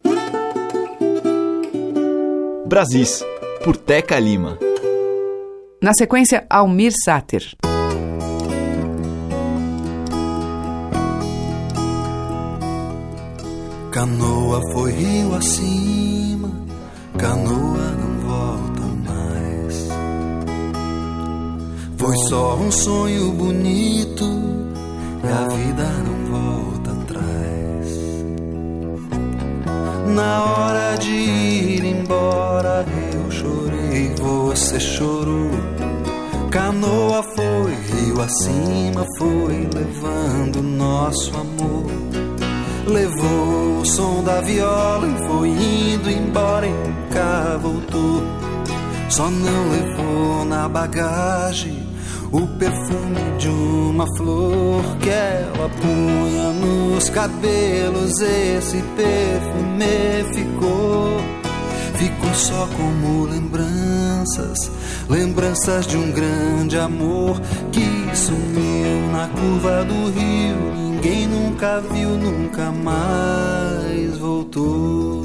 Brasis, 2.65 3.25
por 3.61 3.75
Teca 3.75 4.17
Lima. 4.17 4.57
Na 5.83 5.93
sequência, 5.93 6.45
Almir 6.49 6.93
Sater. 7.03 7.43
Canoa 13.91 14.61
foi 14.71 14.91
rio 14.93 15.35
acima, 15.35 16.49
canoa 17.17 17.96
Foi 22.07 22.15
só 22.29 22.55
um 22.55 22.71
sonho 22.71 23.33
bonito 23.33 24.23
e 25.21 25.27
a 25.27 25.45
vida 25.53 25.83
não 26.05 26.31
volta 26.31 26.91
atrás. 26.91 27.87
Na 30.15 30.45
hora 30.45 30.95
de 30.99 31.11
ir 31.11 31.83
embora, 31.83 32.85
eu 33.13 33.29
chorei, 33.29 34.15
você 34.21 34.79
chorou. 34.79 35.51
Canoa 36.49 37.21
foi 37.35 37.75
rio 37.75 38.21
acima, 38.21 39.05
foi 39.17 39.67
levando 39.75 40.63
nosso 40.63 41.35
amor 41.35 41.91
Levou 42.85 43.81
o 43.81 43.85
som 43.85 44.23
da 44.23 44.39
viola 44.39 45.05
e 45.05 45.27
foi 45.27 45.49
indo 45.49 46.09
embora 46.09 46.67
e 46.67 46.71
nunca 46.71 47.57
voltou. 47.61 48.23
Só 49.09 49.29
não 49.29 49.71
levou 49.71 50.45
na 50.45 50.69
bagagem 50.69 51.86
o 52.31 52.47
perfume 52.59 53.37
de 53.37 53.49
uma 53.49 54.05
flor 54.17 54.83
que 54.99 55.09
ela 55.09 55.69
punha 55.69 56.51
nos 56.53 57.09
cabelos. 57.09 58.19
Esse 58.19 58.81
perfume 58.95 60.33
ficou, 60.33 61.17
ficou 61.95 62.33
só 62.33 62.67
como 62.77 63.25
lembranças 63.25 64.71
lembranças 65.09 65.87
de 65.87 65.95
um 65.95 66.11
grande 66.11 66.77
amor 66.77 67.39
que 67.71 68.13
sumiu 68.13 69.09
na 69.11 69.29
curva 69.29 69.85
do 69.85 70.11
rio 70.11 70.87
Ninguém 70.97 71.27
nunca 71.27 71.79
viu, 71.79 72.09
nunca 72.17 72.71
mais 72.71 74.17
voltou. 74.17 75.23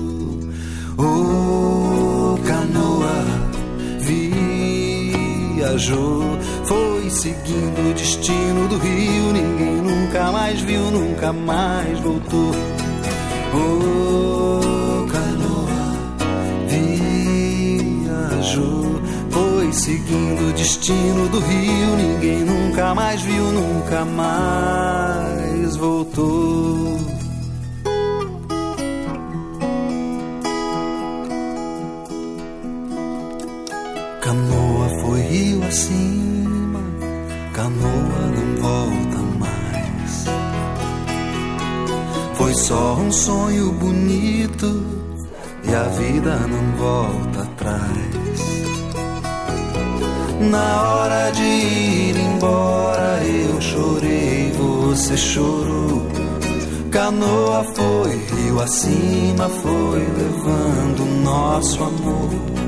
Oh, 0.98 2.38
canoa 2.46 3.41
viajou, 5.72 6.38
foi 6.64 7.08
seguindo 7.10 7.90
o 7.90 7.94
destino 7.94 8.68
do 8.68 8.76
rio. 8.78 9.32
Ninguém 9.32 9.76
nunca 9.76 10.30
mais 10.30 10.60
viu, 10.60 10.90
nunca 10.90 11.32
mais 11.32 11.98
voltou. 12.00 12.52
Oh, 13.54 15.06
canoa 15.10 15.96
viajou, 18.04 19.00
foi 19.30 19.72
seguindo 19.72 20.50
o 20.50 20.52
destino 20.52 21.28
do 21.28 21.40
rio. 21.40 21.96
Ninguém 21.96 22.44
nunca 22.44 22.94
mais 22.94 23.22
viu, 23.22 23.44
nunca 23.44 24.04
mais 24.04 25.76
voltou. 25.76 27.21
Rio 35.72 35.78
acima, 35.78 36.80
canoa 37.54 38.26
não 38.36 38.62
volta 38.62 39.18
mais. 39.38 40.24
Foi 42.34 42.54
só 42.54 42.94
um 42.94 43.10
sonho 43.10 43.72
bonito 43.72 44.84
e 45.64 45.74
a 45.74 45.84
vida 45.84 46.36
não 46.46 46.76
volta 46.76 47.42
atrás. 47.42 48.42
Na 50.50 50.82
hora 50.82 51.30
de 51.30 51.42
ir 51.42 52.16
embora 52.18 53.22
eu 53.24 53.60
chorei, 53.60 54.52
você 54.52 55.16
chorou. 55.16 56.02
Canoa 56.90 57.64
foi, 57.74 58.16
rio 58.36 58.60
acima 58.60 59.48
foi, 59.48 60.00
levando 60.00 61.22
nosso 61.24 61.82
amor. 61.82 62.61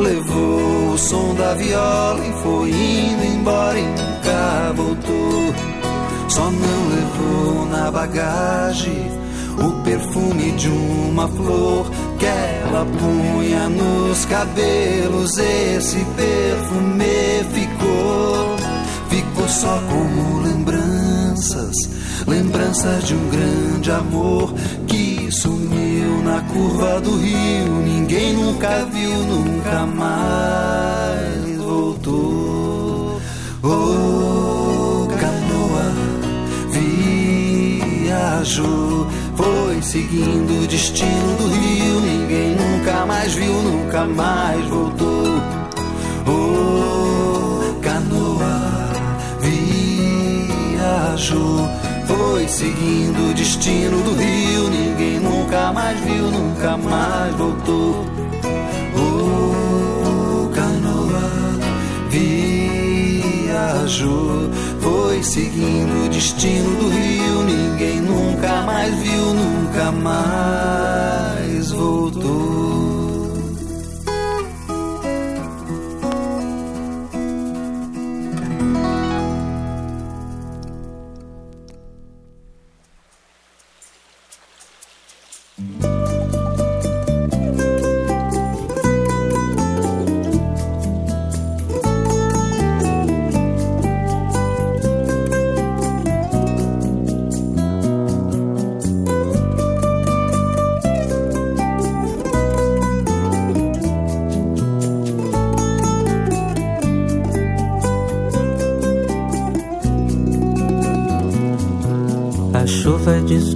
Levou 0.00 0.94
o 0.94 0.98
som 0.98 1.34
da 1.34 1.52
viola 1.54 2.24
e 2.24 2.32
foi 2.42 2.70
indo 2.70 3.24
embora 3.34 3.78
e 3.78 3.82
nunca 3.82 4.72
voltou. 4.74 5.54
Só 6.26 6.50
não 6.50 6.88
levou 6.88 7.66
na 7.66 7.90
bagagem 7.90 9.10
o 9.58 9.82
perfume 9.82 10.52
de 10.52 10.68
uma 10.68 11.28
flor 11.28 11.90
que 12.18 12.24
ela 12.24 12.86
punha 12.86 13.68
nos 13.68 14.24
cabelos. 14.24 15.36
Esse 15.36 16.02
perfume 16.16 17.44
ficou, 17.52 18.56
ficou 19.10 19.48
só 19.48 19.82
como 19.86 20.40
lembranças, 20.40 21.76
lembranças 22.26 23.04
de 23.06 23.14
um 23.14 23.28
grande 23.28 23.90
amor 23.90 24.54
que 24.86 25.19
sumiu 25.30 26.22
na 26.24 26.40
curva 26.42 27.00
do 27.00 27.16
rio. 27.16 27.82
Ninguém 27.84 28.32
nunca 28.34 28.84
viu, 28.86 29.10
nunca 29.10 29.86
mais 29.86 31.56
voltou. 31.58 33.20
Oh, 33.62 35.06
canoa 35.18 35.92
viajou 38.00 39.06
foi 39.40 39.80
seguindo 39.80 40.62
o 40.62 40.66
destino 40.66 41.36
do 41.38 41.48
rio. 41.48 42.00
Ninguém 42.00 42.56
nunca 42.56 43.06
mais 43.06 43.32
viu, 43.32 43.54
nunca 43.62 44.04
mais 44.04 44.66
voltou. 44.66 45.40
Oh, 46.26 47.80
canoa 47.80 48.90
viajou. 50.76 51.68
Foi 52.06 52.46
seguindo 52.48 53.30
o 53.30 53.34
destino 53.34 54.02
do 54.02 54.14
rio. 54.14 54.89
Nunca 55.50 55.72
mais 55.72 55.98
viu, 56.02 56.30
nunca 56.30 56.76
mais 56.76 57.34
voltou. 57.34 58.06
Oh, 58.94 60.48
canoa 60.54 61.58
viajou 63.48 64.48
foi 64.80 65.20
seguindo 65.24 66.04
o 66.04 66.08
destino 66.08 66.76
do 66.76 66.88
rio. 66.90 67.42
Ninguém 67.42 68.00
nunca 68.00 68.62
mais 68.62 68.94
viu, 68.94 69.34
nunca 69.34 69.90
mais 69.90 70.39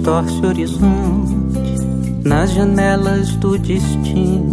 distorce 0.05 0.39
o 0.39 0.47
horizonte 0.47 1.35
nas 2.23 2.51
janelas 2.51 3.35
do 3.37 3.57
destino, 3.57 4.51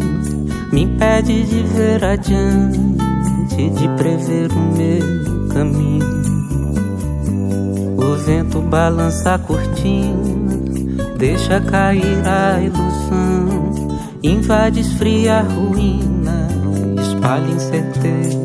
me 0.72 0.84
impede 0.84 1.44
de 1.44 1.62
ver 1.62 2.02
adiante, 2.02 3.70
de 3.70 3.88
prever 3.98 4.50
o 4.50 4.60
meu 4.74 5.48
caminho. 5.48 6.22
O 7.98 8.16
vento 8.16 8.62
balança 8.62 9.34
a 9.34 9.38
cortina, 9.38 10.58
deixa 11.18 11.60
cair 11.60 12.26
a 12.26 12.58
ilusão, 12.58 13.98
invade, 14.22 14.80
esfria 14.80 15.40
a 15.40 15.42
ruína, 15.42 16.48
espalha 16.98 17.50
incertezas 17.50 18.41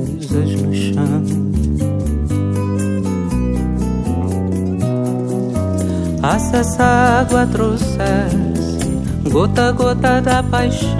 Acessa 6.27 6.83
a 6.83 7.19
água 7.21 7.47
trouxesse, 7.47 9.31
gota 9.31 9.69
a 9.69 9.71
gota 9.71 10.21
da 10.21 10.43
paixão, 10.43 10.91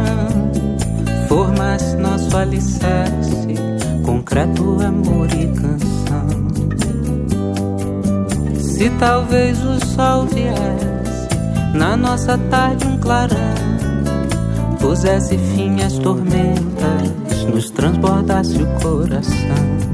formasse 1.28 1.98
nosso 1.98 2.38
alicerce, 2.38 3.56
concreto, 4.06 4.82
amor 4.82 5.28
e 5.34 5.48
canção. 5.48 6.48
Se 8.58 8.90
talvez 8.92 9.62
o 9.66 9.86
sol 9.88 10.28
viesse 10.28 11.76
na 11.78 11.98
nossa 11.98 12.38
tarde 12.50 12.88
um 12.88 12.98
clarão, 12.98 13.36
pusesse 14.80 15.38
fim 15.38 15.82
às 15.82 15.98
tormentas, 15.98 17.44
nos 17.54 17.70
transbordasse 17.70 18.64
o 18.64 18.68
coração. 18.80 19.87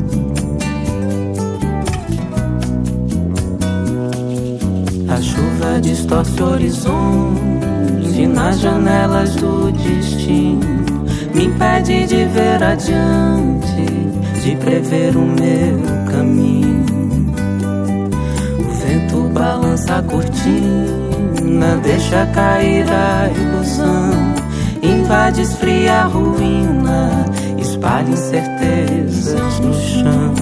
Chuva 5.23 5.79
distorce 5.79 6.43
o 6.43 6.51
horizonte 6.51 8.27
nas 8.27 8.59
janelas 8.59 9.35
do 9.35 9.71
destino. 9.71 11.05
Me 11.33 11.45
impede 11.45 12.05
de 12.05 12.25
ver 12.25 12.61
adiante, 12.61 13.85
de 14.43 14.55
prever 14.57 15.15
o 15.15 15.21
meu 15.21 16.11
caminho. 16.11 16.83
O 18.59 18.71
vento 18.85 19.29
balança 19.33 19.97
a 19.97 20.03
cortina, 20.03 21.77
deixa 21.81 22.25
cair 22.27 22.85
a 22.91 23.29
ilusão. 23.29 24.33
Invade, 24.83 25.41
esfria 25.41 26.01
a 26.01 26.03
ruína, 26.03 27.25
espalha 27.57 28.09
incertezas 28.09 29.59
no 29.59 29.73
chão. 29.73 30.33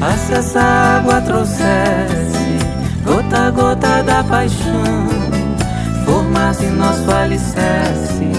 Ah, 0.00 0.16
se 0.16 0.34
essa 0.34 0.60
água 0.60 1.20
trouxesse 1.22 2.36
gota 3.02 3.46
a 3.46 3.50
gota 3.50 4.02
da 4.02 4.22
paixão, 4.24 5.06
formasse 6.04 6.66
nosso 6.66 7.10
alicerce, 7.10 8.30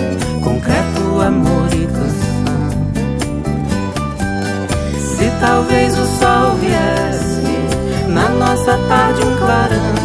concreto, 0.44 1.20
amor 1.20 1.68
e 1.74 1.88
canção. 1.88 2.68
Se 5.00 5.32
talvez 5.40 5.98
o 5.98 6.06
sol 6.06 6.56
viesse 6.58 8.08
na 8.08 8.30
nossa 8.30 8.78
tarde 8.88 9.24
um 9.24 9.38
clarão, 9.38 9.96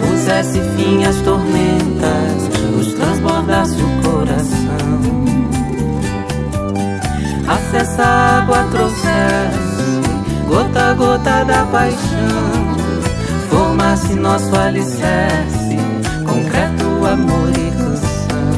pusesse 0.00 0.60
fim 0.76 1.04
às 1.04 1.16
tormentas, 1.16 2.48
nos 2.74 2.94
transbordasse 2.94 3.76
o 3.82 4.10
coração. 4.10 5.00
Ah, 7.46 7.58
se 7.70 7.76
essa 7.76 8.04
água 8.04 8.64
trouxesse 8.70 9.69
gota 10.50 10.90
a 10.90 10.94
gota 10.94 11.44
da 11.44 11.64
paixão, 11.66 12.74
formasse 13.48 14.14
nosso 14.14 14.54
alicerce, 14.56 15.78
concreto, 16.26 17.06
amor 17.06 17.50
e 17.50 17.70
canção. 17.70 18.50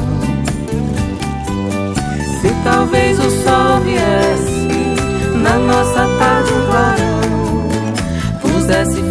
Se 2.41 2.49
talvez 2.63 3.19
o 3.19 3.29
sol 3.29 3.79
viesse 3.81 5.37
na 5.37 5.59
nossa 5.59 6.07
tarde 6.17 6.51
clarão, 6.67 7.69
pusesse 8.41 9.02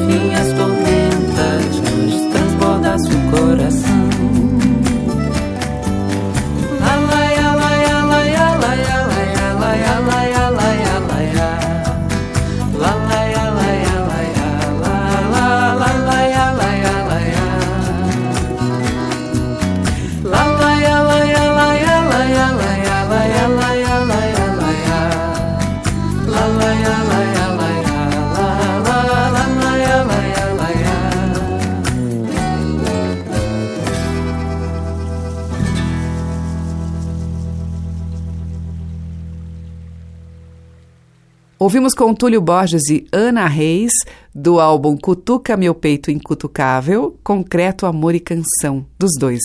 Ouvimos 41.62 41.94
com 41.94 42.12
Túlio 42.12 42.40
Borges 42.40 42.90
e 42.90 43.06
Ana 43.12 43.46
Reis, 43.46 43.92
do 44.34 44.58
álbum 44.58 44.96
Cutuca 44.96 45.56
Meu 45.56 45.72
Peito 45.72 46.10
Incutucável, 46.10 47.16
Concreto, 47.22 47.86
Amor 47.86 48.16
e 48.16 48.18
Canção, 48.18 48.84
dos 48.98 49.12
dois. 49.16 49.38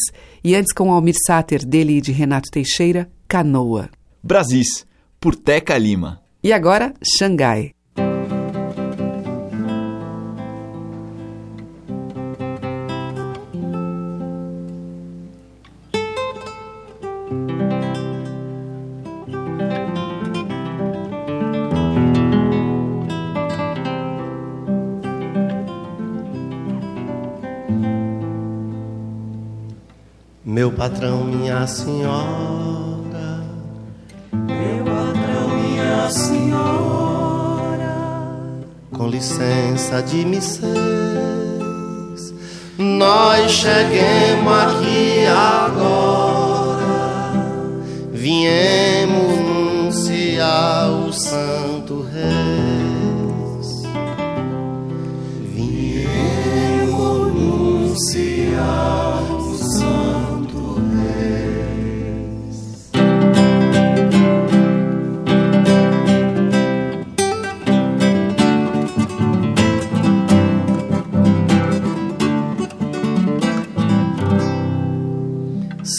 E 0.44 0.56
antes 0.56 0.74
com 0.74 0.92
Almir 0.92 1.14
Sater, 1.28 1.64
dele 1.64 1.98
e 1.98 2.02
de 2.02 2.12
Renato 2.12 2.50
Teixeira, 2.50 3.08
Canoa. 3.28 3.92
Brasis, 4.24 4.84
por 5.20 5.36
Teca 5.36 5.78
Lima. 5.78 6.20
E 6.44 6.52
agora, 6.52 6.92
Xangai. 7.20 7.77
Patrão, 30.90 31.26
minha 31.26 31.68
senhora. 31.68 33.44
Meu 34.32 34.86
patrão, 34.86 35.50
minha 35.50 36.10
senhora. 36.10 37.68
Com 38.96 39.10
licença 39.10 40.02
de 40.02 40.24
missões, 40.26 40.72
nós 42.78 43.52
cheguemos 43.52 44.54
aqui 44.54 45.26
agora. 45.26 46.78
Viemos 48.14 48.87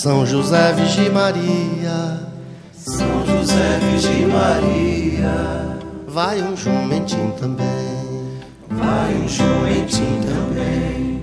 São 0.01 0.24
José 0.24 0.72
Virgem 0.74 1.11
Maria, 1.11 2.20
São 2.72 3.26
José 3.26 3.80
Virgem 3.80 4.28
Maria, 4.28 5.76
vai 6.07 6.40
um 6.40 6.57
jumentinho 6.57 7.32
também, 7.32 7.66
vai 8.70 9.12
um 9.16 9.28
jumentinho 9.28 10.22
também, 10.22 11.20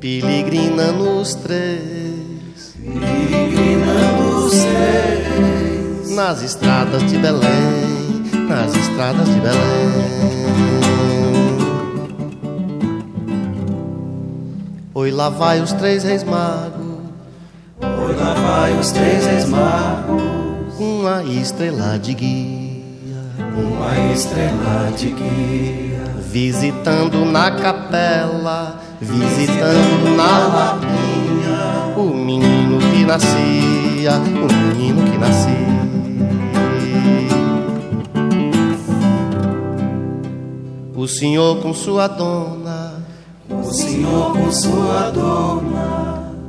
piligrina 0.00 0.90
nos 0.92 1.34
três, 1.34 2.74
piligrina 2.80 4.12
nos 4.16 4.54
três, 4.54 6.16
nas 6.16 6.42
estradas 6.42 7.04
de 7.04 7.18
Belém, 7.18 8.24
nas 8.48 8.74
estradas 8.74 9.28
de 9.28 9.38
Belém. 9.38 10.14
Oi, 14.94 15.10
lá 15.10 15.28
vai 15.28 15.60
os 15.60 15.74
três 15.74 16.04
reis 16.04 16.24
magos. 16.24 16.83
Vai 18.54 18.72
os 18.78 18.92
três 18.92 19.26
reis 19.26 19.46
magos. 19.46 20.22
Uma 20.78 21.24
estrela 21.24 21.98
de 21.98 22.14
guia. 22.14 23.20
Uma 23.36 24.12
estrela 24.12 24.92
de 24.96 25.10
guia. 25.10 26.04
Visitando 26.30 27.24
na 27.24 27.50
capela. 27.50 28.80
Visitando 29.00 30.16
na 30.16 30.38
lapinha. 30.54 31.96
O 31.96 32.14
menino 32.14 32.78
que 32.78 33.04
nascia. 33.04 34.12
O 34.22 34.52
menino 34.68 35.02
que 35.10 35.18
nascia. 35.18 35.74
O 40.94 41.08
senhor 41.08 41.60
com 41.60 41.74
sua 41.74 42.06
dona. 42.06 43.02
O 43.50 43.64
senhor 43.64 44.32
com 44.32 44.52
sua 44.52 45.10
dona. 45.10 45.73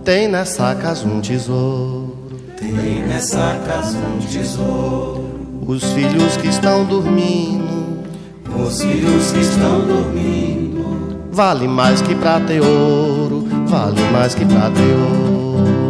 Tem 0.05 0.27
nessa 0.27 0.75
casa 0.75 1.07
um 1.07 1.19
tesouro. 1.19 2.13
Tem 2.59 3.01
nessa 3.07 3.59
casa 3.65 3.97
um 3.97 4.19
tesouro. 4.19 5.25
Os 5.65 5.83
filhos 5.93 6.37
que 6.37 6.47
estão 6.47 6.85
dormindo. 6.85 8.03
Os 8.55 8.83
filhos 8.83 9.31
que 9.31 9.39
estão 9.39 9.81
dormindo. 9.81 11.25
Vale 11.31 11.67
mais 11.67 12.03
que 12.03 12.13
prata 12.13 12.53
e 12.53 12.61
ouro. 12.61 13.47
Vale 13.65 13.99
mais 14.11 14.35
que 14.35 14.45
prata 14.45 14.79
e 14.79 14.91
ouro. 14.93 15.89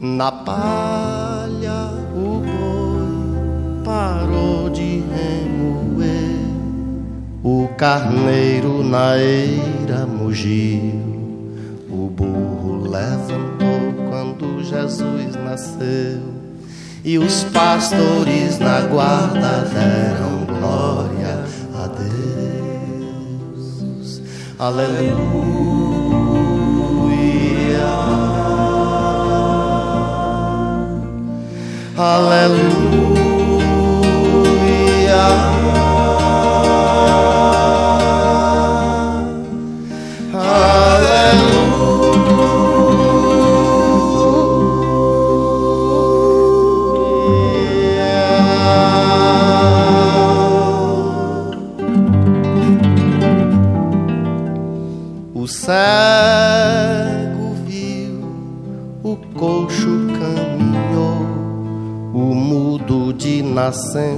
Na 0.00 0.32
palha 0.32 1.88
o 2.16 2.40
boi 2.40 3.84
parou 3.84 4.68
de 4.70 5.04
remoer, 5.14 6.40
o 7.44 7.68
carneiro 7.76 8.81
na 8.92 9.16
eira 9.16 10.04
mugiu, 10.06 11.00
o 11.88 12.10
burro 12.14 12.90
levantou 12.90 13.94
quando 14.10 14.62
Jesus 14.62 15.34
nasceu, 15.34 16.20
e 17.02 17.16
os 17.18 17.42
pastores 17.44 18.58
na 18.58 18.82
guarda 18.82 19.64
deram 19.72 20.44
glória 20.44 21.42
a 21.74 21.86
Deus. 23.56 24.20
Aleluia. 24.58 25.12
Aleluia. 31.96 33.22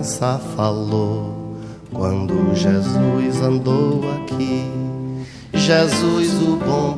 Nascença 0.05 0.38
falou. 0.55 1.57
Quando 1.90 2.55
Jesus 2.55 3.40
andou 3.40 4.02
aqui, 4.16 4.70
Jesus, 5.55 6.34
o 6.42 6.57
bom 6.57 6.94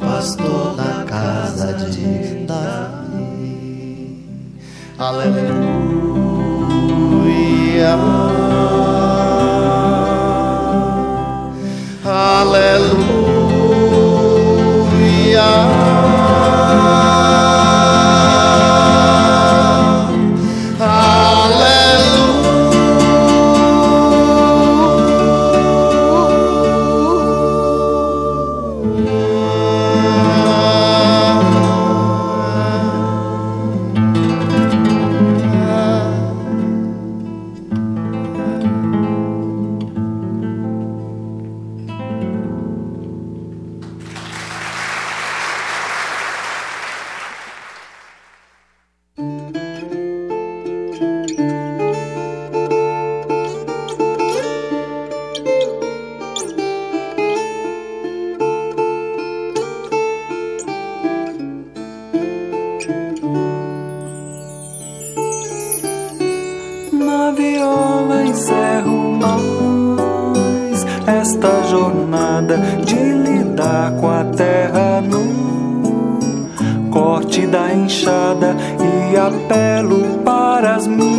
da 77.51 77.72
enxada 77.74 78.57
e 78.80 79.16
apelo 79.16 80.18
para 80.24 80.76
as 80.76 80.86
minhas 80.86 81.16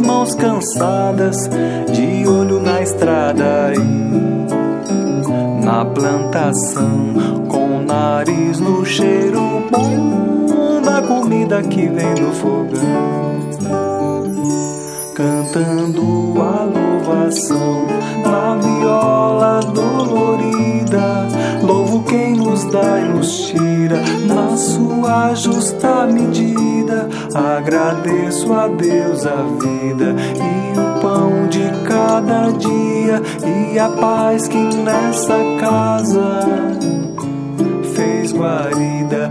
mãos 0.00 0.34
cansadas 0.34 1.36
de 1.92 2.26
olho 2.26 2.60
na 2.60 2.82
estrada 2.82 3.72
e 3.74 3.80
na 5.64 5.84
plantação 5.84 7.14
com 7.48 7.78
o 7.78 7.82
nariz 7.82 8.58
no 8.60 8.84
cheiro 8.84 9.64
bom 9.70 10.80
da 10.82 11.02
comida 11.02 11.62
que 11.62 11.88
vem 11.88 12.14
do 12.14 12.32
fogão 12.32 13.40
cantando 15.20 16.40
a 16.40 16.64
louvação 16.64 17.86
na 18.24 18.56
viola 18.56 19.60
dolorida. 19.60 21.39
Louvo 22.70 22.72
quem 22.72 22.72
nos 22.72 22.72
dá 22.72 23.00
e 23.00 23.08
nos 23.08 23.38
tira 23.48 23.96
na 24.26 24.56
sua 24.56 25.34
justa 25.34 26.06
medida. 26.06 27.08
Agradeço 27.34 28.52
a 28.52 28.68
Deus 28.68 29.26
a 29.26 29.42
vida 29.60 30.14
e 30.36 30.78
o 30.78 31.00
pão 31.00 31.48
de 31.48 31.70
cada 31.86 32.50
dia 32.52 33.22
e 33.72 33.78
a 33.78 33.88
paz 33.88 34.48
que 34.48 34.58
nessa 34.58 35.38
casa 35.60 36.40
fez 37.94 38.32
guarida 38.32 39.30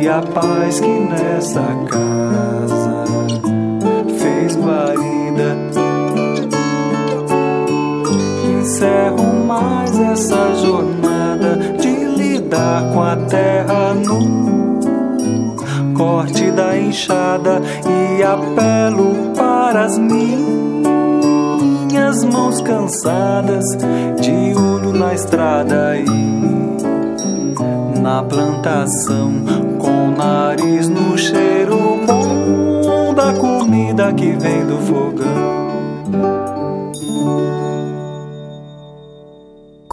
e 0.00 0.08
a 0.08 0.22
paz 0.22 0.80
que 0.80 0.88
nessa 0.88 1.64
casa 1.90 3.04
fez 4.18 4.56
guarida. 4.56 5.56
Encerro 8.60 9.46
mais 9.46 9.98
essa 9.98 10.54
jornada 10.56 11.56
de 11.78 11.97
lidar 12.48 12.82
com 12.94 13.02
a 13.02 13.14
terra 13.14 13.92
no 13.92 14.78
corte 15.94 16.50
da 16.50 16.78
enxada 16.78 17.60
e 17.86 18.22
apelo 18.22 19.34
para 19.36 19.84
as 19.84 19.98
minhas 19.98 20.24
mãos 22.24 22.62
cansadas 22.62 23.66
olho 24.56 24.92
na 24.94 25.12
estrada 25.12 25.98
e 25.98 26.08
na 28.00 28.22
plantação 28.22 29.30
com 29.78 30.08
o 30.08 30.10
nariz 30.12 30.88
no 30.88 31.18
cheiro 31.18 32.00
bom 32.06 33.12
da 33.14 33.34
comida 33.34 34.10
que 34.14 34.32
vem 34.32 34.64
do 34.64 34.78
fogão. 34.78 35.67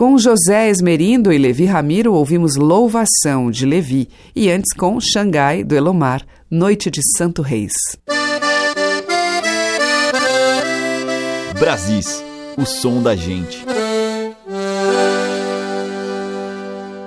Com 0.05 0.19
José 0.19 0.69
Esmerindo 0.69 1.33
e 1.33 1.37
Levi 1.39 1.65
Ramiro 1.65 2.13
ouvimos 2.13 2.55
Louvação, 2.57 3.49
de 3.49 3.65
Levi, 3.65 4.07
e 4.35 4.51
antes 4.51 4.71
com 4.71 4.99
Xangai, 4.99 5.63
do 5.63 5.75
Elomar, 5.75 6.23
Noite 6.47 6.91
de 6.91 7.01
Santo 7.17 7.41
Reis. 7.41 7.73
Brasis, 11.59 12.23
o 12.55 12.63
som 12.67 13.01
da 13.01 13.15
gente. 13.15 13.65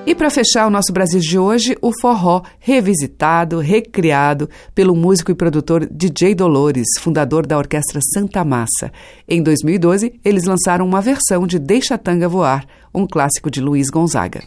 E 0.08 0.14
para 0.14 0.30
fechar 0.30 0.66
o 0.66 0.70
nosso 0.70 0.90
Brasil 0.90 1.20
de 1.20 1.38
hoje, 1.38 1.76
o 1.82 1.92
forró 2.00 2.40
revisitado, 2.58 3.58
recriado 3.58 4.48
pelo 4.74 4.96
músico 4.96 5.30
e 5.30 5.34
produtor 5.34 5.86
DJ 5.86 6.34
Dolores, 6.34 6.86
fundador 6.98 7.46
da 7.46 7.58
Orquestra 7.58 8.00
Santa 8.14 8.42
Massa. 8.42 8.90
Em 9.28 9.42
2012, 9.42 10.18
eles 10.24 10.44
lançaram 10.44 10.86
uma 10.86 11.02
versão 11.02 11.46
de 11.46 11.58
Deixa 11.58 11.96
a 11.96 11.98
Tanga 11.98 12.26
Voar, 12.26 12.64
um 12.94 13.06
clássico 13.06 13.50
de 13.50 13.60
Luiz 13.60 13.90
Gonzaga. 13.90 14.44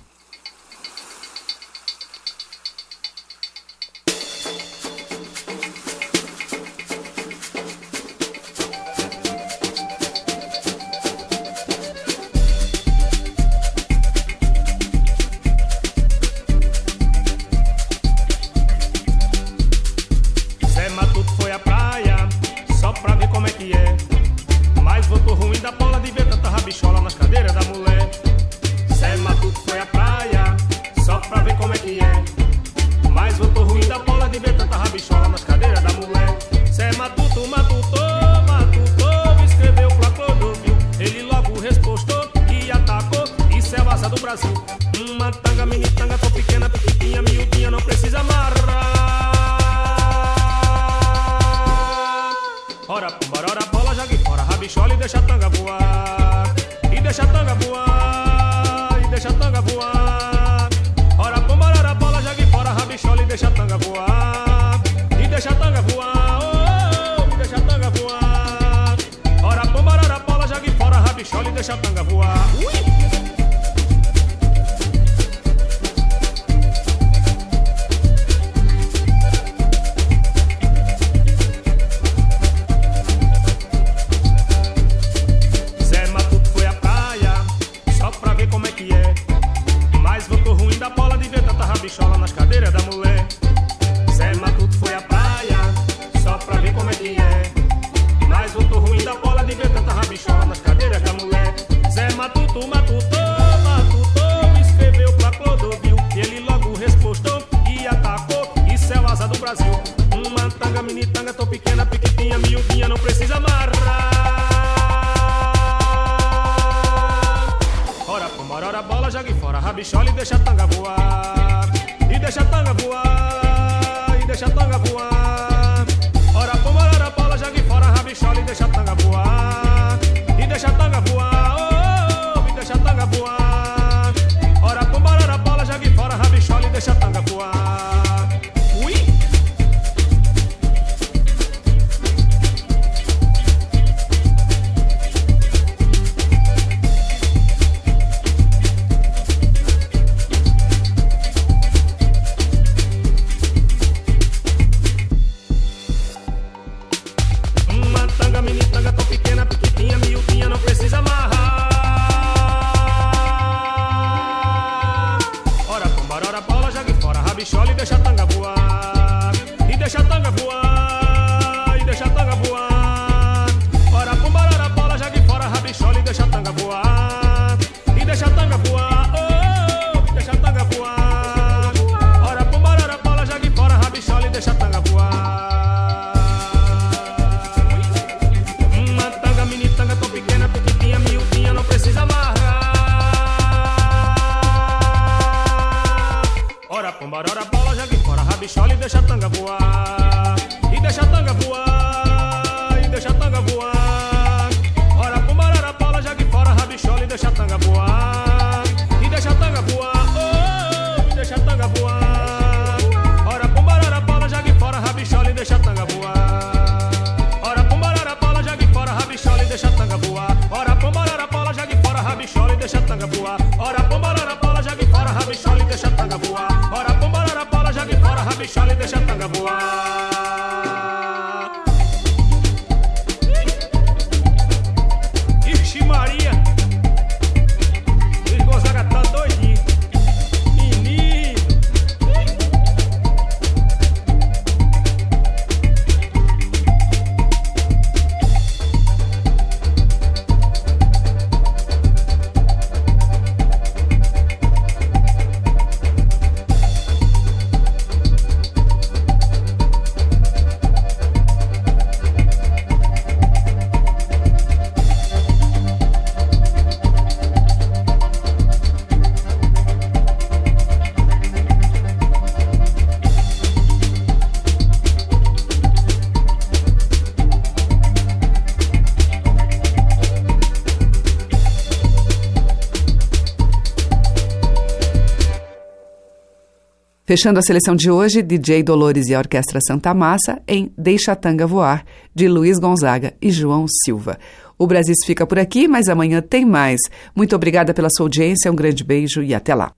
Fechando 287.12 287.39
a 287.39 287.41
seleção 287.41 287.76
de 287.76 287.91
hoje, 287.91 288.22
DJ 288.22 288.64
Dolores 288.64 289.07
e 289.07 289.14
a 289.14 289.20
Orquestra 289.20 289.59
Santa 289.68 289.93
Massa 289.93 290.41
em 290.47 290.72
Deixa 290.78 291.12
a 291.12 291.16
Tanga 291.16 291.45
Voar, 291.45 291.84
de 292.16 292.26
Luiz 292.30 292.57
Gonzaga 292.57 293.14
e 293.22 293.30
João 293.30 293.66
Silva. 293.84 294.18
O 294.57 294.66
Brasil 294.66 294.95
fica 295.05 295.28
por 295.28 295.38
aqui, 295.38 295.68
mas 295.68 295.89
amanhã 295.89 296.22
tem 296.22 296.45
mais. 296.45 296.80
Muito 297.14 297.36
obrigada 297.36 297.74
pela 297.74 297.89
sua 297.89 298.05
audiência, 298.05 298.49
um 298.49 298.55
grande 298.55 298.82
beijo 298.86 299.22
e 299.22 299.36
até 299.36 299.53
lá. 299.53 299.74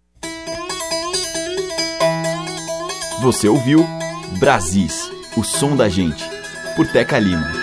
Você 3.23 3.47
ouviu 3.47 3.83
Brasis, 4.37 5.09
o 5.35 5.43
som 5.43 5.75
da 5.75 5.89
gente, 5.89 6.23
por 6.75 6.85
Teca 6.85 7.17
Lima. 7.17 7.62